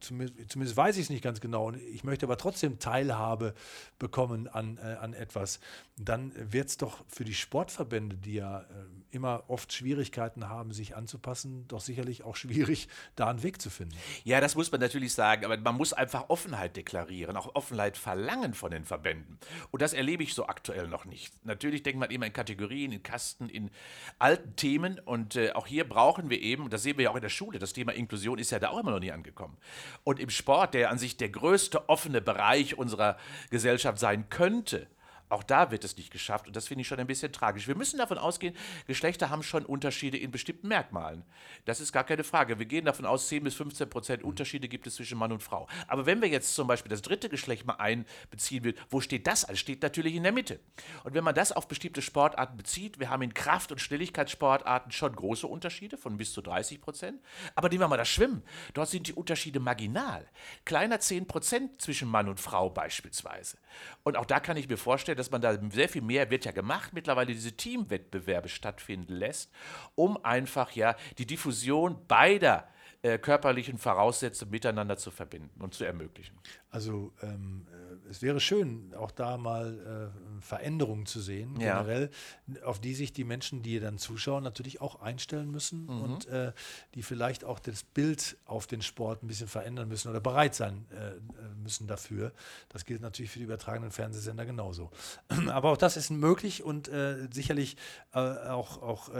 zumindest, 0.00 0.50
zumindest, 0.50 0.76
weiß 0.76 0.96
ich 0.96 1.04
es 1.04 1.10
nicht 1.10 1.22
ganz 1.22 1.40
genau, 1.40 1.66
und 1.66 1.76
ich 1.76 2.04
möchte 2.04 2.26
aber 2.26 2.36
trotzdem 2.36 2.78
Teilhabe 2.78 3.54
bekommen 3.98 4.48
an, 4.48 4.78
äh, 4.78 4.96
an 5.00 5.14
etwas, 5.14 5.60
dann 5.96 6.32
wird 6.36 6.68
es 6.68 6.76
doch 6.76 7.04
für 7.08 7.24
die 7.24 7.34
Sportverbände, 7.34 8.16
die 8.16 8.34
ja 8.34 8.60
äh, 8.60 8.64
immer 9.10 9.44
oft 9.48 9.72
Schwierigkeiten 9.72 10.48
haben, 10.48 10.72
sich 10.72 10.96
anzupassen, 10.96 11.66
doch 11.68 11.80
sicherlich 11.80 12.24
auch 12.24 12.36
schwierig, 12.36 12.88
da 13.16 13.28
einen 13.28 13.42
Weg 13.42 13.60
zu 13.60 13.70
finden. 13.70 13.96
Ja, 14.24 14.40
das 14.40 14.54
muss 14.54 14.70
man 14.70 14.80
natürlich 14.80 15.12
sagen, 15.12 15.44
aber 15.44 15.56
man 15.56 15.76
muss 15.76 15.92
einfach 15.92 16.28
Offenheit 16.28 16.76
deklarieren, 16.76 17.36
auch 17.36 17.54
Offenheit 17.54 17.96
verlangen 17.96 18.54
von 18.54 18.70
den 18.70 18.84
Verbänden. 18.84 19.38
Und 19.70 19.82
das 19.82 19.92
erlebe 19.92 20.22
ich 20.22 20.34
so 20.34 20.46
aktuell 20.46 20.88
noch 20.88 21.04
nicht. 21.04 21.32
Natürlich 21.44 21.82
denkt 21.82 22.00
man 22.00 22.10
immer 22.10 22.26
in 22.26 22.32
Kategorien, 22.32 22.92
in 22.92 23.02
Kasten, 23.02 23.48
in 23.48 23.70
alten 24.18 24.56
Themen 24.56 24.98
und 24.98 25.36
äh, 25.36 25.52
auch 25.52 25.66
hier 25.66 25.88
brauchen 25.88 26.30
wir 26.30 26.40
eben, 26.40 26.64
und 26.64 26.72
das 26.72 26.82
sehen 26.82 26.98
wir 26.98 27.04
ja 27.04 27.10
auch 27.10 27.16
in 27.16 27.22
der 27.22 27.28
Schule, 27.28 27.58
das 27.58 27.72
Thema 27.72 27.92
Inklusion 27.92 28.38
ist 28.38 28.50
ja 28.50 28.58
da 28.58 28.70
auch 28.70 28.78
immer 28.78 28.90
noch 28.90 29.00
nie 29.00 29.12
angekommen. 29.12 29.56
Und 30.04 30.20
im 30.20 30.30
Sport, 30.30 30.74
der 30.74 30.90
an 30.90 30.98
sich 30.98 31.16
der 31.16 31.30
größte 31.30 31.88
offene 31.88 32.20
Bereich 32.20 32.76
unserer 32.76 33.16
Gesellschaft 33.50 33.98
sein 33.98 34.28
könnte, 34.28 34.86
auch 35.28 35.42
da 35.42 35.70
wird 35.70 35.84
es 35.84 35.96
nicht 35.96 36.10
geschafft 36.10 36.46
und 36.46 36.56
das 36.56 36.66
finde 36.66 36.82
ich 36.82 36.88
schon 36.88 36.98
ein 36.98 37.06
bisschen 37.06 37.32
tragisch. 37.32 37.68
Wir 37.68 37.76
müssen 37.76 37.98
davon 37.98 38.18
ausgehen, 38.18 38.54
Geschlechter 38.86 39.30
haben 39.30 39.42
schon 39.42 39.64
Unterschiede 39.64 40.16
in 40.16 40.30
bestimmten 40.30 40.68
Merkmalen. 40.68 41.24
Das 41.64 41.80
ist 41.80 41.92
gar 41.92 42.04
keine 42.04 42.24
Frage. 42.24 42.58
Wir 42.58 42.66
gehen 42.66 42.84
davon 42.84 43.06
aus, 43.06 43.28
10 43.28 43.44
bis 43.44 43.54
15 43.54 43.90
Prozent 43.90 44.22
Unterschiede 44.22 44.68
gibt 44.68 44.86
es 44.86 44.96
zwischen 44.96 45.18
Mann 45.18 45.32
und 45.32 45.42
Frau. 45.42 45.68
Aber 45.86 46.06
wenn 46.06 46.20
wir 46.22 46.28
jetzt 46.28 46.54
zum 46.54 46.66
Beispiel 46.66 46.90
das 46.90 47.02
dritte 47.02 47.28
Geschlecht 47.28 47.66
mal 47.66 47.74
einbeziehen 47.74 48.64
will, 48.64 48.74
wo 48.88 49.00
steht 49.00 49.26
das? 49.26 49.42
Das 49.42 49.58
steht 49.58 49.82
natürlich 49.82 50.14
in 50.14 50.22
der 50.22 50.32
Mitte. 50.32 50.60
Und 51.04 51.14
wenn 51.14 51.24
man 51.24 51.34
das 51.34 51.52
auf 51.52 51.68
bestimmte 51.68 52.02
Sportarten 52.02 52.56
bezieht, 52.56 52.98
wir 52.98 53.10
haben 53.10 53.22
in 53.22 53.34
Kraft- 53.34 53.72
und 53.72 53.80
Schnelligkeitssportarten 53.80 54.92
schon 54.92 55.14
große 55.14 55.46
Unterschiede 55.46 55.96
von 55.96 56.16
bis 56.16 56.32
zu 56.32 56.40
30 56.40 56.80
Prozent. 56.80 57.20
Aber 57.54 57.68
nehmen 57.68 57.82
wir 57.82 57.88
mal 57.88 57.96
das 57.96 58.08
Schwimmen. 58.08 58.42
Dort 58.74 58.88
sind 58.88 59.06
die 59.06 59.12
Unterschiede 59.12 59.60
marginal. 59.60 60.26
Kleiner 60.64 61.00
10 61.00 61.26
Prozent 61.26 61.82
zwischen 61.82 62.08
Mann 62.08 62.28
und 62.28 62.40
Frau 62.40 62.70
beispielsweise. 62.70 63.58
Und 64.04 64.16
auch 64.16 64.24
da 64.24 64.40
kann 64.40 64.56
ich 64.56 64.68
mir 64.68 64.78
vorstellen, 64.78 65.17
dass 65.18 65.30
man 65.30 65.40
da 65.40 65.58
sehr 65.70 65.88
viel 65.88 66.02
mehr, 66.02 66.30
wird 66.30 66.44
ja 66.44 66.52
gemacht, 66.52 66.92
mittlerweile 66.92 67.32
diese 67.32 67.52
Teamwettbewerbe 67.52 68.48
stattfinden 68.48 69.14
lässt, 69.14 69.52
um 69.94 70.22
einfach 70.24 70.72
ja 70.72 70.96
die 71.18 71.26
Diffusion 71.26 72.06
beider 72.06 72.68
äh, 73.02 73.18
körperlichen 73.18 73.78
Voraussetzungen 73.78 74.50
miteinander 74.50 74.96
zu 74.96 75.10
verbinden 75.12 75.60
und 75.60 75.72
zu 75.72 75.84
ermöglichen. 75.84 76.36
Also 76.70 77.12
ähm, 77.22 77.66
äh, 77.70 77.77
es 78.10 78.22
wäre 78.22 78.40
schön, 78.40 78.92
auch 78.94 79.10
da 79.10 79.36
mal 79.36 80.12
äh, 80.38 80.40
Veränderungen 80.42 81.06
zu 81.06 81.20
sehen, 81.20 81.58
Ja. 81.60 81.82
generell, 81.82 82.10
auf 82.64 82.80
die 82.80 82.94
sich 82.94 83.12
die 83.12 83.24
Menschen, 83.24 83.62
die 83.62 83.80
dann 83.80 83.98
zuschauen, 83.98 84.42
natürlich 84.44 84.80
auch 84.80 85.00
einstellen 85.00 85.50
müssen 85.50 85.84
Mhm. 85.86 86.02
und 86.02 86.26
äh, 86.28 86.52
die 86.94 87.02
vielleicht 87.02 87.44
auch 87.44 87.58
das 87.58 87.82
Bild 87.82 88.36
auf 88.46 88.66
den 88.66 88.82
Sport 88.82 89.22
ein 89.22 89.26
bisschen 89.26 89.48
verändern 89.48 89.88
müssen 89.88 90.08
oder 90.08 90.20
bereit 90.20 90.54
sein 90.54 90.86
äh, 90.92 91.08
äh, 91.10 91.18
müssen 91.62 91.86
dafür. 91.86 92.32
Das 92.68 92.84
gilt 92.84 93.00
natürlich 93.02 93.30
für 93.30 93.38
die 93.38 93.44
übertragenen 93.44 93.90
Fernsehsender 93.90 94.46
genauso. 94.46 94.90
Aber 95.48 95.70
auch 95.72 95.76
das 95.76 95.96
ist 95.96 96.10
möglich 96.10 96.62
und 96.62 96.88
äh, 96.88 97.28
sicherlich 97.32 97.76
äh, 98.14 98.18
auch, 98.18 98.82
auch 98.82 99.10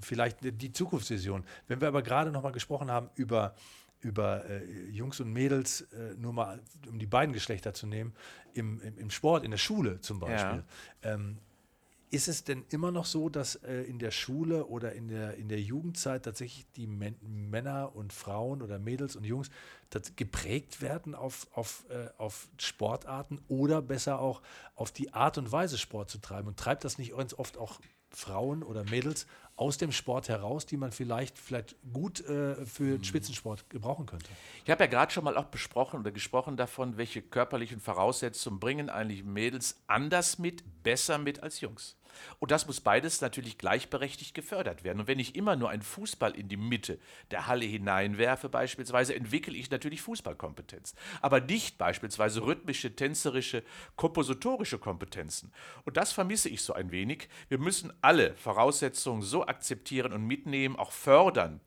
vielleicht 0.00 0.38
die 0.42 0.72
Zukunftsvision. 0.72 1.44
Wenn 1.68 1.80
wir 1.80 1.88
aber 1.88 2.02
gerade 2.02 2.30
noch 2.30 2.42
mal 2.42 2.52
gesprochen 2.52 2.90
haben 2.90 3.10
über 3.14 3.54
über 4.00 4.48
äh, 4.48 4.64
Jungs 4.90 5.20
und 5.20 5.32
Mädels, 5.32 5.82
äh, 5.92 6.14
nur 6.16 6.32
mal 6.32 6.60
um 6.88 6.98
die 6.98 7.06
beiden 7.06 7.32
Geschlechter 7.32 7.74
zu 7.74 7.86
nehmen, 7.86 8.14
im, 8.54 8.80
im, 8.80 8.98
im 8.98 9.10
Sport, 9.10 9.44
in 9.44 9.50
der 9.50 9.58
Schule 9.58 10.00
zum 10.00 10.20
Beispiel. 10.20 10.64
Ähm, 11.02 11.38
ist 12.10 12.26
es 12.26 12.42
denn 12.42 12.64
immer 12.70 12.90
noch 12.90 13.04
so, 13.04 13.28
dass 13.28 13.54
äh, 13.56 13.82
in 13.82 13.98
der 13.98 14.10
Schule 14.10 14.66
oder 14.66 14.92
in 14.92 15.08
der, 15.08 15.36
in 15.36 15.48
der 15.48 15.60
Jugendzeit 15.60 16.24
tatsächlich 16.24 16.66
die 16.74 16.88
Män 16.88 17.14
Männer 17.22 17.94
und 17.94 18.12
Frauen 18.12 18.62
oder 18.62 18.78
Mädels 18.78 19.16
und 19.16 19.24
Jungs 19.24 19.50
geprägt 20.16 20.82
werden 20.82 21.14
auf, 21.14 21.46
auf, 21.52 21.84
äh, 21.88 22.08
auf 22.18 22.48
Sportarten 22.58 23.40
oder 23.48 23.80
besser 23.80 24.18
auch 24.18 24.42
auf 24.74 24.90
die 24.90 25.14
Art 25.14 25.38
und 25.38 25.52
Weise 25.52 25.78
Sport 25.78 26.10
zu 26.10 26.18
treiben? 26.18 26.48
Und 26.48 26.58
treibt 26.58 26.84
das 26.84 26.98
nicht 26.98 27.16
ganz 27.16 27.32
oft 27.32 27.56
auch 27.56 27.80
Frauen 28.10 28.62
oder 28.62 28.84
Mädels 28.84 29.26
aus 29.56 29.76
dem 29.76 29.92
Sport 29.92 30.28
heraus, 30.28 30.64
die 30.64 30.76
man 30.76 30.90
vielleicht, 30.90 31.38
vielleicht 31.38 31.76
gut 31.92 32.20
äh, 32.20 32.64
für 32.64 32.96
den 32.96 33.04
Spitzensport 33.04 33.68
gebrauchen 33.68 34.06
könnte? 34.06 34.30
Ich 34.64 34.70
habe 34.70 34.84
ja 34.84 34.90
gerade 34.90 35.12
schon 35.12 35.24
mal 35.24 35.36
auch 35.36 35.46
besprochen 35.46 36.00
oder 36.00 36.10
gesprochen 36.10 36.56
davon, 36.56 36.96
welche 36.96 37.20
körperlichen 37.20 37.80
Voraussetzungen 37.80 38.58
bringen 38.58 38.88
eigentlich 38.88 39.22
Mädels 39.22 39.80
anders 39.86 40.38
mit, 40.38 40.64
besser 40.82 41.18
mit 41.18 41.42
als 41.42 41.60
Jungs. 41.60 41.96
Und 42.38 42.50
das 42.50 42.66
muss 42.66 42.80
beides 42.80 43.20
natürlich 43.20 43.58
gleichberechtigt 43.58 44.34
gefördert 44.34 44.84
werden. 44.84 45.00
Und 45.00 45.08
wenn 45.08 45.18
ich 45.18 45.36
immer 45.36 45.56
nur 45.56 45.70
einen 45.70 45.82
Fußball 45.82 46.32
in 46.32 46.48
die 46.48 46.56
Mitte 46.56 46.98
der 47.30 47.46
Halle 47.46 47.64
hineinwerfe, 47.64 48.48
beispielsweise, 48.48 49.14
entwickle 49.14 49.56
ich 49.56 49.70
natürlich 49.70 50.02
Fußballkompetenz. 50.02 50.94
Aber 51.20 51.40
nicht 51.40 51.78
beispielsweise 51.78 52.42
rhythmische, 52.42 52.94
tänzerische, 52.94 53.62
kompositorische 53.96 54.78
Kompetenzen. 54.78 55.52
Und 55.84 55.96
das 55.96 56.12
vermisse 56.12 56.48
ich 56.48 56.62
so 56.62 56.72
ein 56.72 56.90
wenig. 56.90 57.28
Wir 57.48 57.58
müssen 57.58 57.92
alle 58.00 58.34
Voraussetzungen 58.36 59.22
so 59.22 59.46
akzeptieren 59.46 60.12
und 60.12 60.26
mitnehmen, 60.26 60.76
auch 60.76 60.92
fördern 60.92 61.60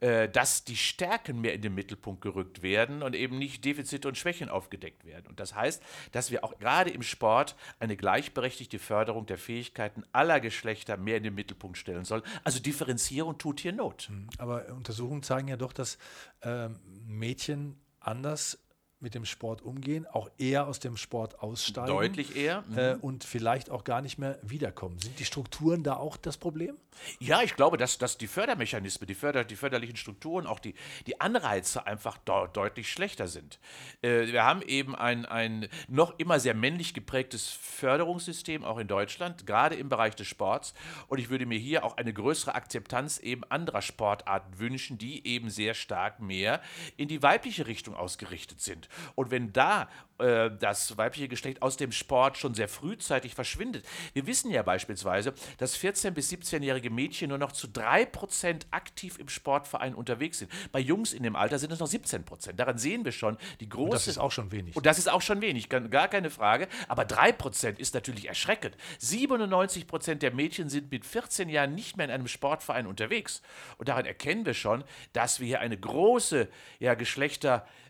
dass 0.00 0.64
die 0.64 0.76
Stärken 0.76 1.40
mehr 1.40 1.54
in 1.54 1.62
den 1.62 1.74
Mittelpunkt 1.74 2.20
gerückt 2.20 2.62
werden 2.62 3.02
und 3.02 3.14
eben 3.16 3.38
nicht 3.38 3.64
Defizite 3.64 4.06
und 4.06 4.16
Schwächen 4.16 4.48
aufgedeckt 4.48 5.04
werden. 5.04 5.26
Und 5.26 5.40
das 5.40 5.54
heißt, 5.54 5.82
dass 6.12 6.30
wir 6.30 6.44
auch 6.44 6.58
gerade 6.58 6.90
im 6.90 7.02
Sport 7.02 7.56
eine 7.80 7.96
gleichberechtigte 7.96 8.78
Förderung 8.78 9.26
der 9.26 9.38
Fähigkeiten 9.38 10.04
aller 10.12 10.40
Geschlechter 10.40 10.96
mehr 10.96 11.16
in 11.16 11.24
den 11.24 11.34
Mittelpunkt 11.34 11.78
stellen 11.78 12.04
sollen. 12.04 12.22
Also 12.44 12.60
Differenzierung 12.60 13.38
tut 13.38 13.60
hier 13.60 13.72
Not. 13.72 14.10
Aber 14.38 14.66
Untersuchungen 14.68 15.22
zeigen 15.22 15.48
ja 15.48 15.56
doch, 15.56 15.72
dass 15.72 15.98
ähm, 16.42 16.78
Mädchen 17.06 17.80
anders 18.00 18.58
mit 19.00 19.14
dem 19.14 19.24
Sport 19.24 19.62
umgehen, 19.62 20.06
auch 20.06 20.28
eher 20.38 20.66
aus 20.66 20.80
dem 20.80 20.96
Sport 20.96 21.40
aussteigen. 21.40 21.88
Deutlich 21.88 22.36
eher. 22.36 22.64
Äh, 22.74 22.94
und 23.00 23.24
vielleicht 23.24 23.70
auch 23.70 23.84
gar 23.84 24.02
nicht 24.02 24.18
mehr 24.18 24.38
wiederkommen. 24.42 24.98
Sind 24.98 25.18
die 25.18 25.24
Strukturen 25.24 25.82
da 25.82 25.96
auch 25.96 26.16
das 26.16 26.36
Problem? 26.36 26.76
Ja, 27.20 27.42
ich 27.42 27.54
glaube, 27.54 27.76
dass, 27.76 27.98
dass 27.98 28.18
die 28.18 28.26
Fördermechanismen, 28.26 29.06
die, 29.06 29.14
Förder, 29.14 29.44
die 29.44 29.54
förderlichen 29.54 29.96
Strukturen, 29.96 30.46
auch 30.46 30.58
die, 30.58 30.74
die 31.06 31.20
Anreize 31.20 31.86
einfach 31.86 32.18
dort 32.24 32.56
deutlich 32.56 32.90
schlechter 32.90 33.28
sind. 33.28 33.60
Äh, 34.02 34.26
wir 34.26 34.44
haben 34.44 34.62
eben 34.62 34.96
ein, 34.96 35.26
ein 35.26 35.68
noch 35.86 36.18
immer 36.18 36.40
sehr 36.40 36.54
männlich 36.54 36.92
geprägtes 36.92 37.48
Förderungssystem, 37.48 38.64
auch 38.64 38.78
in 38.78 38.88
Deutschland, 38.88 39.46
gerade 39.46 39.76
im 39.76 39.88
Bereich 39.88 40.16
des 40.16 40.26
Sports. 40.26 40.74
Und 41.06 41.18
ich 41.18 41.30
würde 41.30 41.46
mir 41.46 41.58
hier 41.58 41.84
auch 41.84 41.96
eine 41.96 42.12
größere 42.12 42.54
Akzeptanz 42.54 43.18
eben 43.18 43.44
anderer 43.44 43.82
Sportarten 43.82 44.58
wünschen, 44.58 44.98
die 44.98 45.24
eben 45.26 45.50
sehr 45.50 45.74
stark 45.74 46.20
mehr 46.20 46.60
in 46.96 47.06
die 47.06 47.22
weibliche 47.22 47.66
Richtung 47.66 47.94
ausgerichtet 47.94 48.60
sind. 48.60 48.87
Und 49.14 49.30
wenn 49.30 49.52
da 49.52 49.88
äh, 50.18 50.50
das 50.58 50.96
weibliche 50.96 51.28
Geschlecht 51.28 51.62
aus 51.62 51.76
dem 51.76 51.92
Sport 51.92 52.38
schon 52.38 52.54
sehr 52.54 52.68
frühzeitig 52.68 53.34
verschwindet. 53.34 53.84
Wir 54.14 54.26
wissen 54.26 54.50
ja 54.50 54.62
beispielsweise, 54.62 55.32
dass 55.58 55.78
14- 55.78 56.10
bis 56.10 56.30
17-jährige 56.32 56.90
Mädchen 56.90 57.28
nur 57.28 57.38
noch 57.38 57.52
zu 57.52 57.68
3% 57.68 58.62
aktiv 58.72 59.18
im 59.18 59.28
Sportverein 59.28 59.94
unterwegs 59.94 60.40
sind. 60.40 60.50
Bei 60.72 60.80
Jungs 60.80 61.12
in 61.12 61.22
dem 61.22 61.36
Alter 61.36 61.58
sind 61.58 61.72
es 61.72 61.78
noch 61.78 61.88
17%. 61.88 62.52
Daran 62.52 62.78
sehen 62.78 63.04
wir 63.04 63.12
schon 63.12 63.38
die 63.60 63.68
große. 63.68 63.84
Und 63.84 63.94
das 63.94 64.08
ist 64.08 64.18
auch 64.18 64.32
schon 64.32 64.50
wenig. 64.50 64.74
Und 64.74 64.86
das 64.86 64.98
ist 64.98 65.08
auch 65.08 65.22
schon 65.22 65.40
wenig, 65.40 65.68
gar 65.68 66.08
keine 66.08 66.30
Frage. 66.30 66.66
Aber 66.88 67.04
3% 67.04 67.78
ist 67.78 67.94
natürlich 67.94 68.26
erschreckend. 68.26 68.76
97% 69.00 70.16
der 70.16 70.32
Mädchen 70.32 70.68
sind 70.68 70.90
mit 70.90 71.06
14 71.06 71.48
Jahren 71.48 71.76
nicht 71.76 71.96
mehr 71.96 72.06
in 72.06 72.12
einem 72.12 72.28
Sportverein 72.28 72.88
unterwegs. 72.88 73.40
Und 73.76 73.88
daran 73.88 74.04
erkennen 74.04 74.44
wir 74.46 74.54
schon, 74.54 74.82
dass 75.12 75.38
wir 75.38 75.46
hier 75.46 75.60
eine 75.60 75.78
große 75.78 76.48
ja, 76.80 76.96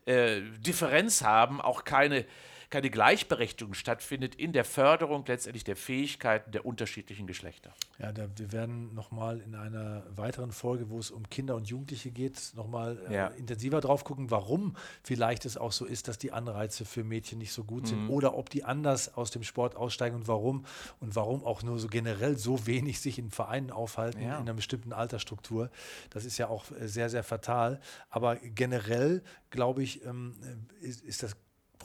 Geschlechterdifferenz 0.08 1.22
haben, 1.22 1.60
auch 1.60 1.84
keine, 1.84 2.24
keine 2.70 2.90
Gleichberechtigung 2.90 3.74
stattfindet 3.74 4.34
in 4.34 4.52
der 4.52 4.64
Förderung 4.64 5.24
letztendlich 5.26 5.64
der 5.64 5.76
Fähigkeiten 5.76 6.50
der 6.52 6.66
unterschiedlichen 6.66 7.26
Geschlechter. 7.26 7.72
Ja, 7.98 8.12
da, 8.12 8.28
wir 8.36 8.52
werden 8.52 8.94
nochmal 8.94 9.40
in 9.40 9.54
einer 9.54 10.04
weiteren 10.14 10.52
Folge, 10.52 10.90
wo 10.90 10.98
es 10.98 11.10
um 11.10 11.28
Kinder 11.30 11.56
und 11.56 11.68
Jugendliche 11.68 12.10
geht, 12.10 12.52
nochmal 12.54 12.98
äh, 13.08 13.14
Ja. 13.14 13.26
intensiver 13.28 13.80
drauf 13.80 14.04
gucken, 14.04 14.30
warum 14.30 14.76
vielleicht 15.02 15.46
es 15.46 15.56
auch 15.56 15.72
so 15.72 15.84
ist, 15.86 16.08
dass 16.08 16.18
die 16.18 16.32
Anreize 16.32 16.84
für 16.84 17.04
Mädchen 17.04 17.38
nicht 17.38 17.52
so 17.52 17.64
gut 17.64 17.84
Mhm. 17.84 17.86
sind 17.86 18.08
oder 18.10 18.36
ob 18.36 18.50
die 18.50 18.64
anders 18.64 19.14
aus 19.16 19.30
dem 19.30 19.42
Sport 19.42 19.74
aussteigen 19.76 20.16
und 20.16 20.28
warum 20.28 20.64
und 21.00 21.16
warum 21.16 21.44
auch 21.44 21.62
nur 21.62 21.78
so 21.78 21.88
generell 21.88 22.36
so 22.36 22.66
wenig 22.66 23.00
sich 23.00 23.18
in 23.18 23.30
Vereinen 23.30 23.70
aufhalten 23.70 24.20
Ja. 24.20 24.34
in 24.36 24.42
einer 24.42 24.54
bestimmten 24.54 24.92
Altersstruktur. 24.92 25.70
Das 26.10 26.24
ist 26.24 26.38
ja 26.38 26.48
auch 26.48 26.70
äh, 26.72 26.86
sehr, 26.88 27.08
sehr 27.08 27.22
fatal. 27.24 27.80
Aber 28.10 28.36
generell, 28.36 29.22
glaube 29.50 29.82
ich, 29.82 30.04
ähm, 30.04 30.36
äh, 30.82 30.86
ist, 30.86 31.02
ist 31.02 31.22
das 31.22 31.36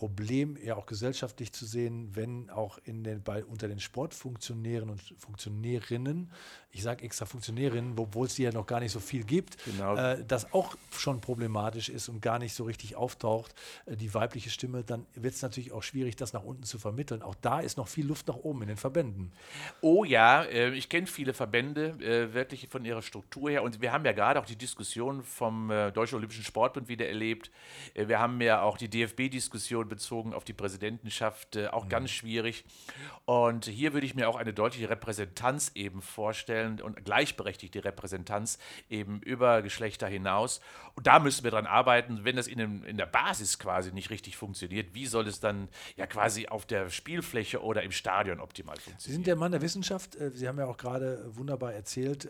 Problem 0.04 0.58
ja 0.62 0.76
auch 0.76 0.86
gesellschaftlich 0.86 1.54
zu 1.54 1.66
sehen, 1.66 2.10
wenn 2.14 2.50
auch 2.50 2.78
in 2.84 3.06
den, 3.06 3.24
bei, 3.24 3.46
unter 3.46 3.70
den 3.70 3.80
Sportfunktionären 3.80 4.90
und 4.90 5.02
Funktionärinnen, 5.18 6.30
ich 6.72 6.84
sage 6.84 7.06
extra 7.06 7.26
Funktionärinnen, 7.26 7.94
obwohl 7.98 8.28
es 8.28 8.36
die 8.36 8.44
ja 8.44 8.52
noch 8.52 8.66
gar 8.66 8.82
nicht 8.82 8.92
so 8.92 9.00
viel 9.00 9.24
gibt, 9.24 9.58
Genau. 9.64 9.96
äh, 9.96 10.26
das 10.28 10.52
auch 10.54 10.76
schon 10.92 11.22
problematisch 11.22 11.88
ist 11.88 12.10
und 12.10 12.22
gar 12.22 12.38
nicht 12.38 12.54
so 12.54 12.66
richtig 12.66 12.96
auftaucht, 12.98 13.56
äh, 13.86 13.96
die 13.96 14.14
weibliche 14.14 14.50
Stimme, 14.50 14.84
dann 14.84 15.06
wird 15.16 15.36
es 15.36 15.42
natürlich 15.42 15.72
auch 15.72 15.84
schwierig, 15.84 16.18
das 16.18 16.34
nach 16.34 16.44
unten 16.44 16.64
zu 16.64 16.80
vermitteln. 16.80 17.22
Auch 17.22 17.36
da 17.36 17.60
ist 17.62 17.78
noch 17.78 17.88
viel 17.88 18.06
Luft 18.06 18.28
nach 18.28 18.36
oben 18.36 18.64
in 18.64 18.68
den 18.70 18.78
Verbänden. 18.78 19.32
Oh 19.82 20.04
ja, 20.04 20.44
äh, 20.44 20.72
ich 20.74 20.90
kenne 20.90 21.08
viele 21.08 21.34
Verbände, 21.34 21.90
äh, 22.02 22.34
wirklich 22.34 22.68
von 22.70 22.84
ihrer 22.84 23.02
Struktur 23.02 23.50
her. 23.52 23.64
Und 23.64 23.80
wir 23.82 23.94
haben 23.94 24.04
ja 24.04 24.12
gerade 24.12 24.40
auch 24.42 24.46
die 24.46 24.58
Diskussion 24.58 25.24
vom 25.24 25.72
äh, 25.72 25.92
Deutschen 25.92 26.16
Olympischen 26.16 26.44
Sportbund 26.44 26.88
wieder 26.90 27.08
erlebt. 27.08 27.52
Äh, 27.94 28.08
wir 28.08 28.20
haben 28.20 28.42
ja 28.42 28.62
auch 28.64 28.78
die 28.78 28.90
DFB-Diskussion 28.90 29.88
bezogen 29.94 30.34
auf 30.34 30.44
die 30.44 30.54
Präsidentenschaft 30.54 31.56
äh, 31.56 31.68
auch 31.68 31.86
mhm. 31.86 31.90
ganz 31.90 32.10
schwierig. 32.10 32.66
Und 33.26 33.66
hier 33.66 33.94
würde 33.94 34.08
ich 34.08 34.16
mir 34.16 34.28
auch 34.28 34.36
eine 34.36 34.54
deutliche 34.54 34.90
Repräsentanz 34.90 35.72
eben 35.76 36.02
vorstellen 36.02 36.82
und 36.82 37.06
gleichberechtigte 37.06 37.86
Repräsentanz 37.86 38.58
eben 38.90 39.22
über 39.22 39.62
Geschlechter 39.62 40.08
hinaus. 40.08 40.62
Und 40.96 41.08
da 41.08 41.20
müssen 41.20 41.44
wir 41.44 41.52
dran 41.52 41.66
arbeiten, 41.66 42.24
wenn 42.24 42.36
das 42.36 42.48
in, 42.48 42.58
dem, 42.58 42.84
in 42.86 42.98
der 42.98 43.06
Basis 43.06 43.60
quasi 43.60 43.92
nicht 43.92 44.10
richtig 44.10 44.36
funktioniert, 44.36 44.94
wie 44.94 45.06
soll 45.06 45.28
es 45.28 45.40
dann 45.40 45.70
ja 45.96 46.08
quasi 46.08 46.48
auf 46.48 46.66
der 46.66 46.90
Spielfläche 46.90 47.64
oder 47.64 47.84
im 47.84 47.92
Stadion 47.92 48.40
optimal 48.40 48.76
funktionieren? 48.76 49.00
Sie 49.00 49.12
sind 49.12 49.28
der 49.28 49.36
Mann 49.36 49.52
der 49.52 49.62
Wissenschaft. 49.62 50.16
Äh, 50.16 50.32
Sie 50.32 50.48
haben 50.48 50.58
ja 50.58 50.66
auch 50.66 50.78
gerade 50.78 51.24
wunderbar 51.36 51.74
erzählt, 51.74 52.26
äh, 52.26 52.30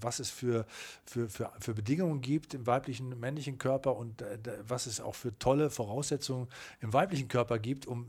was 0.00 0.20
es 0.20 0.30
für, 0.30 0.66
für, 1.04 1.28
für, 1.28 1.52
für 1.60 1.74
Bedingungen 1.74 2.20
gibt 2.20 2.54
im 2.54 2.66
weiblichen, 2.66 3.18
männlichen 3.20 3.58
Körper 3.58 3.96
und 3.96 4.22
äh, 4.22 4.38
was 4.66 4.86
es 4.86 5.00
auch 5.00 5.14
für 5.14 5.36
tolle 5.38 5.70
Voraussetzungen 5.70 6.48
im 6.80 6.92
weiblichen 6.92 7.28
Körper 7.28 7.58
gibt, 7.58 7.86
um 7.86 8.06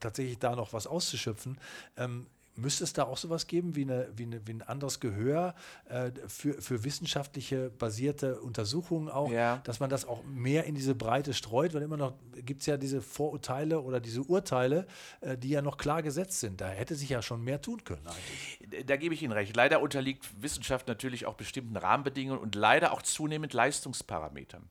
tatsächlich 0.00 0.38
da 0.38 0.56
noch 0.56 0.72
was 0.72 0.86
auszuschöpfen. 0.86 1.58
Ähm, 1.96 2.26
Müsste 2.56 2.84
es 2.84 2.92
da 2.92 3.04
auch 3.04 3.16
sowas 3.16 3.46
geben 3.46 3.76
wie, 3.76 3.82
eine, 3.82 4.08
wie, 4.16 4.24
eine, 4.24 4.46
wie 4.46 4.52
ein 4.52 4.62
anderes 4.62 5.00
Gehör 5.00 5.54
äh, 5.88 6.10
für, 6.26 6.60
für 6.60 6.84
wissenschaftliche 6.84 7.70
basierte 7.70 8.40
Untersuchungen 8.40 9.08
auch, 9.08 9.30
ja. 9.30 9.58
dass 9.64 9.80
man 9.80 9.88
das 9.88 10.04
auch 10.04 10.24
mehr 10.24 10.64
in 10.64 10.74
diese 10.74 10.94
Breite 10.94 11.32
streut, 11.32 11.74
weil 11.74 11.82
immer 11.82 11.96
noch 11.96 12.14
gibt 12.44 12.60
es 12.60 12.66
ja 12.66 12.76
diese 12.76 13.00
Vorurteile 13.00 13.80
oder 13.80 14.00
diese 14.00 14.22
Urteile, 14.22 14.86
äh, 15.20 15.38
die 15.38 15.50
ja 15.50 15.62
noch 15.62 15.78
klar 15.78 16.02
gesetzt 16.02 16.40
sind. 16.40 16.60
Da 16.60 16.68
hätte 16.68 16.96
sich 16.96 17.08
ja 17.08 17.22
schon 17.22 17.42
mehr 17.42 17.62
tun 17.62 17.82
können 17.84 18.06
eigentlich. 18.06 18.86
Da 18.86 18.96
gebe 18.96 19.14
ich 19.14 19.22
Ihnen 19.22 19.32
recht. 19.32 19.56
Leider 19.56 19.80
unterliegt 19.80 20.26
Wissenschaft 20.42 20.88
natürlich 20.88 21.26
auch 21.26 21.34
bestimmten 21.34 21.76
Rahmenbedingungen 21.76 22.40
und 22.40 22.56
leider 22.56 22.92
auch 22.92 23.02
zunehmend 23.02 23.54
Leistungsparametern. 23.54 24.68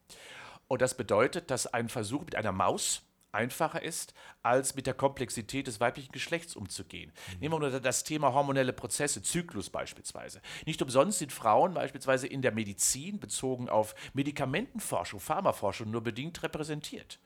Und 0.68 0.82
das 0.82 0.96
bedeutet, 0.96 1.50
dass 1.50 1.66
ein 1.66 1.90
Versuch 1.90 2.26
mit 2.26 2.36
einer 2.36 2.52
Maus 2.52 3.02
einfacher 3.32 3.82
ist, 3.82 4.14
als 4.42 4.76
mit 4.76 4.88
der 4.88 4.94
Komplexität 4.94 5.68
des 5.68 5.80
weiblichen 5.80 6.12
Geschlechts 6.12 6.56
umzugehen. 6.56 7.12
Mhm. 7.12 7.40
Nehmen 7.40 7.54
wir 7.54 7.60
nur 7.60 7.80
das 7.80 8.04
Thema 8.04 8.34
hormonelle 8.34 8.74
Prozesse, 8.74 9.22
Zyklus 9.22 9.70
beispielsweise. 9.70 10.42
Nicht 10.66 10.82
umsonst 10.82 11.20
sind 11.20 11.32
Frauen 11.32 11.74
beispielsweise 11.74 12.28
in 12.28 12.42
der 12.42 12.52
Medizin 12.52 13.20
bezogen 13.20 13.70
auf 13.70 13.96
Medikamentenforschung, 14.14 15.20
Pharmaforschung 15.20 15.92
nur 15.92 16.02
bedingt 16.02 16.42
repräsentiert. 16.44 17.20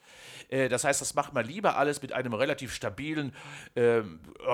Äh, 0.49 0.69
das 0.69 0.83
heißt, 0.83 1.01
das 1.01 1.13
macht 1.13 1.33
man 1.33 1.45
lieber 1.45 1.77
alles 1.77 2.01
mit 2.01 2.13
einem 2.13 2.33
relativ 2.33 2.73
stabilen 2.73 3.33
äh, 3.75 4.01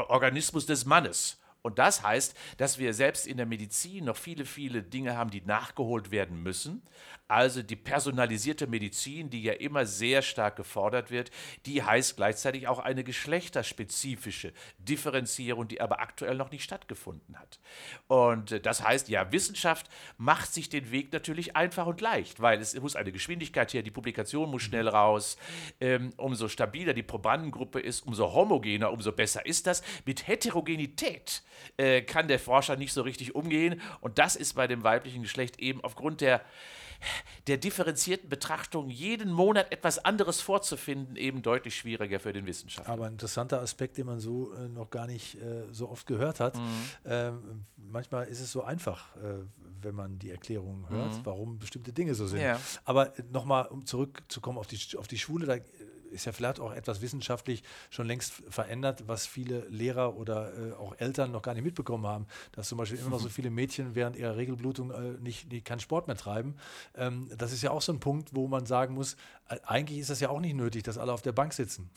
Organismus 0.07 0.65
des 0.65 0.85
Mannes 0.85 1.38
und 1.61 1.77
das 1.77 2.03
heißt, 2.03 2.35
dass 2.57 2.79
wir 2.79 2.93
selbst 2.93 3.27
in 3.27 3.37
der 3.37 3.45
Medizin 3.45 4.05
noch 4.05 4.15
viele, 4.15 4.45
viele 4.45 4.81
Dinge 4.81 5.17
haben, 5.17 5.29
die 5.29 5.41
nachgeholt 5.41 6.11
werden 6.11 6.41
müssen. 6.41 6.81
Also 7.27 7.61
die 7.61 7.75
personalisierte 7.75 8.65
Medizin, 8.65 9.29
die 9.29 9.43
ja 9.43 9.53
immer 9.53 9.85
sehr 9.85 10.23
stark 10.23 10.55
gefordert 10.55 11.11
wird, 11.11 11.29
die 11.67 11.83
heißt 11.83 12.15
gleichzeitig 12.15 12.67
auch 12.67 12.79
eine 12.79 13.03
geschlechterspezifische 13.03 14.51
Differenzierung, 14.79 15.67
die 15.67 15.79
aber 15.79 15.99
aktuell 15.99 16.37
noch 16.37 16.49
nicht 16.49 16.63
stattgefunden 16.63 17.37
hat. 17.37 17.59
Und 18.07 18.53
äh, 18.53 18.59
das 18.59 18.83
heißt, 18.83 19.09
ja, 19.09 19.31
Wissenschaft 19.31 19.89
macht 20.17 20.51
sich 20.51 20.69
den 20.69 20.89
Weg 20.89 21.13
natürlich 21.13 21.55
einfach 21.55 21.85
und 21.85 22.01
leicht, 22.01 22.41
weil 22.41 22.59
es 22.59 22.73
muss 22.79 22.95
eine 22.95 23.11
Geschwindigkeit 23.11 23.73
her, 23.73 23.83
die 23.83 23.91
Publikation 23.91 24.49
muss 24.49 24.63
schnell 24.63 24.87
raus. 24.87 25.37
Ähm, 25.79 26.13
umso 26.17 26.47
stabiler 26.47 26.95
die 26.95 27.03
Probandengruppe 27.03 27.79
ist, 27.79 28.07
umso 28.07 28.33
homogener, 28.33 28.91
umso 28.91 29.11
besser 29.11 29.45
ist 29.45 29.67
das. 29.67 29.83
Mit 30.03 30.27
Heterogenität 30.27 31.43
äh, 31.77 32.01
kann 32.01 32.27
der 32.27 32.39
Forscher 32.39 32.75
nicht 32.75 32.93
so 32.93 33.01
richtig 33.01 33.35
umgehen. 33.35 33.81
Und 34.01 34.17
das 34.19 34.35
ist 34.35 34.53
bei 34.53 34.67
dem 34.67 34.83
weiblichen 34.83 35.21
Geschlecht 35.21 35.59
eben 35.59 35.83
aufgrund 35.83 36.21
der 36.21 36.41
der 37.47 37.57
differenzierten 37.57 38.29
Betrachtung 38.29 38.89
jeden 38.89 39.31
Monat 39.31 39.71
etwas 39.71 40.03
anderes 40.03 40.41
vorzufinden, 40.41 41.15
eben 41.15 41.41
deutlich 41.41 41.75
schwieriger 41.75 42.19
für 42.19 42.33
den 42.33 42.45
Wissenschaftler. 42.45 42.93
Aber 42.93 43.05
ein 43.05 43.13
interessanter 43.13 43.61
Aspekt, 43.61 43.97
den 43.97 44.05
man 44.05 44.19
so 44.19 44.53
äh, 44.53 44.67
noch 44.67 44.89
gar 44.89 45.07
nicht 45.07 45.35
äh, 45.35 45.63
so 45.71 45.89
oft 45.89 46.05
gehört 46.05 46.39
hat. 46.39 46.55
Mhm. 46.55 46.61
Ähm, 47.05 47.65
manchmal 47.77 48.27
ist 48.27 48.41
es 48.41 48.51
so 48.51 48.63
einfach, 48.63 49.15
äh, 49.17 49.45
wenn 49.81 49.95
man 49.95 50.19
die 50.19 50.29
Erklärungen 50.29 50.87
hört, 50.89 51.13
mhm. 51.13 51.25
warum 51.25 51.59
bestimmte 51.59 51.93
Dinge 51.93 52.13
so 52.15 52.27
sind. 52.27 52.41
Ja. 52.41 52.59
Aber 52.83 53.13
nochmal, 53.31 53.67
um 53.67 53.85
zurückzukommen 53.85 54.57
auf 54.57 54.67
die, 54.67 54.79
auf 54.97 55.07
die 55.07 55.17
Schule, 55.17 55.45
da 55.45 55.57
ist 56.11 56.25
ja 56.25 56.31
vielleicht 56.31 56.59
auch 56.59 56.73
etwas 56.73 57.01
wissenschaftlich 57.01 57.63
schon 57.89 58.07
längst 58.07 58.33
verändert, 58.49 59.03
was 59.07 59.25
viele 59.25 59.67
Lehrer 59.69 60.15
oder 60.15 60.51
äh, 60.53 60.73
auch 60.73 60.95
Eltern 60.97 61.31
noch 61.31 61.41
gar 61.41 61.53
nicht 61.53 61.63
mitbekommen 61.63 62.05
haben, 62.07 62.27
dass 62.51 62.67
zum 62.67 62.77
Beispiel 62.77 62.99
immer 62.99 63.11
noch 63.11 63.19
so 63.19 63.29
viele 63.29 63.49
Mädchen 63.49 63.95
während 63.95 64.15
ihrer 64.15 64.37
Regelblutung 64.37 64.91
äh, 64.91 65.21
nicht, 65.21 65.51
nicht 65.51 65.65
keinen 65.65 65.79
Sport 65.79 66.07
mehr 66.07 66.17
treiben. 66.17 66.55
Ähm, 66.95 67.29
das 67.37 67.53
ist 67.53 67.61
ja 67.61 67.71
auch 67.71 67.81
so 67.81 67.93
ein 67.93 67.99
Punkt, 67.99 68.35
wo 68.35 68.47
man 68.47 68.65
sagen 68.65 68.93
muss, 68.93 69.17
eigentlich 69.65 69.99
ist 69.99 70.09
das 70.09 70.19
ja 70.19 70.29
auch 70.29 70.39
nicht 70.39 70.55
nötig, 70.55 70.83
dass 70.83 70.97
alle 70.97 71.11
auf 71.11 71.21
der 71.21 71.31
Bank 71.31 71.53
sitzen. 71.53 71.89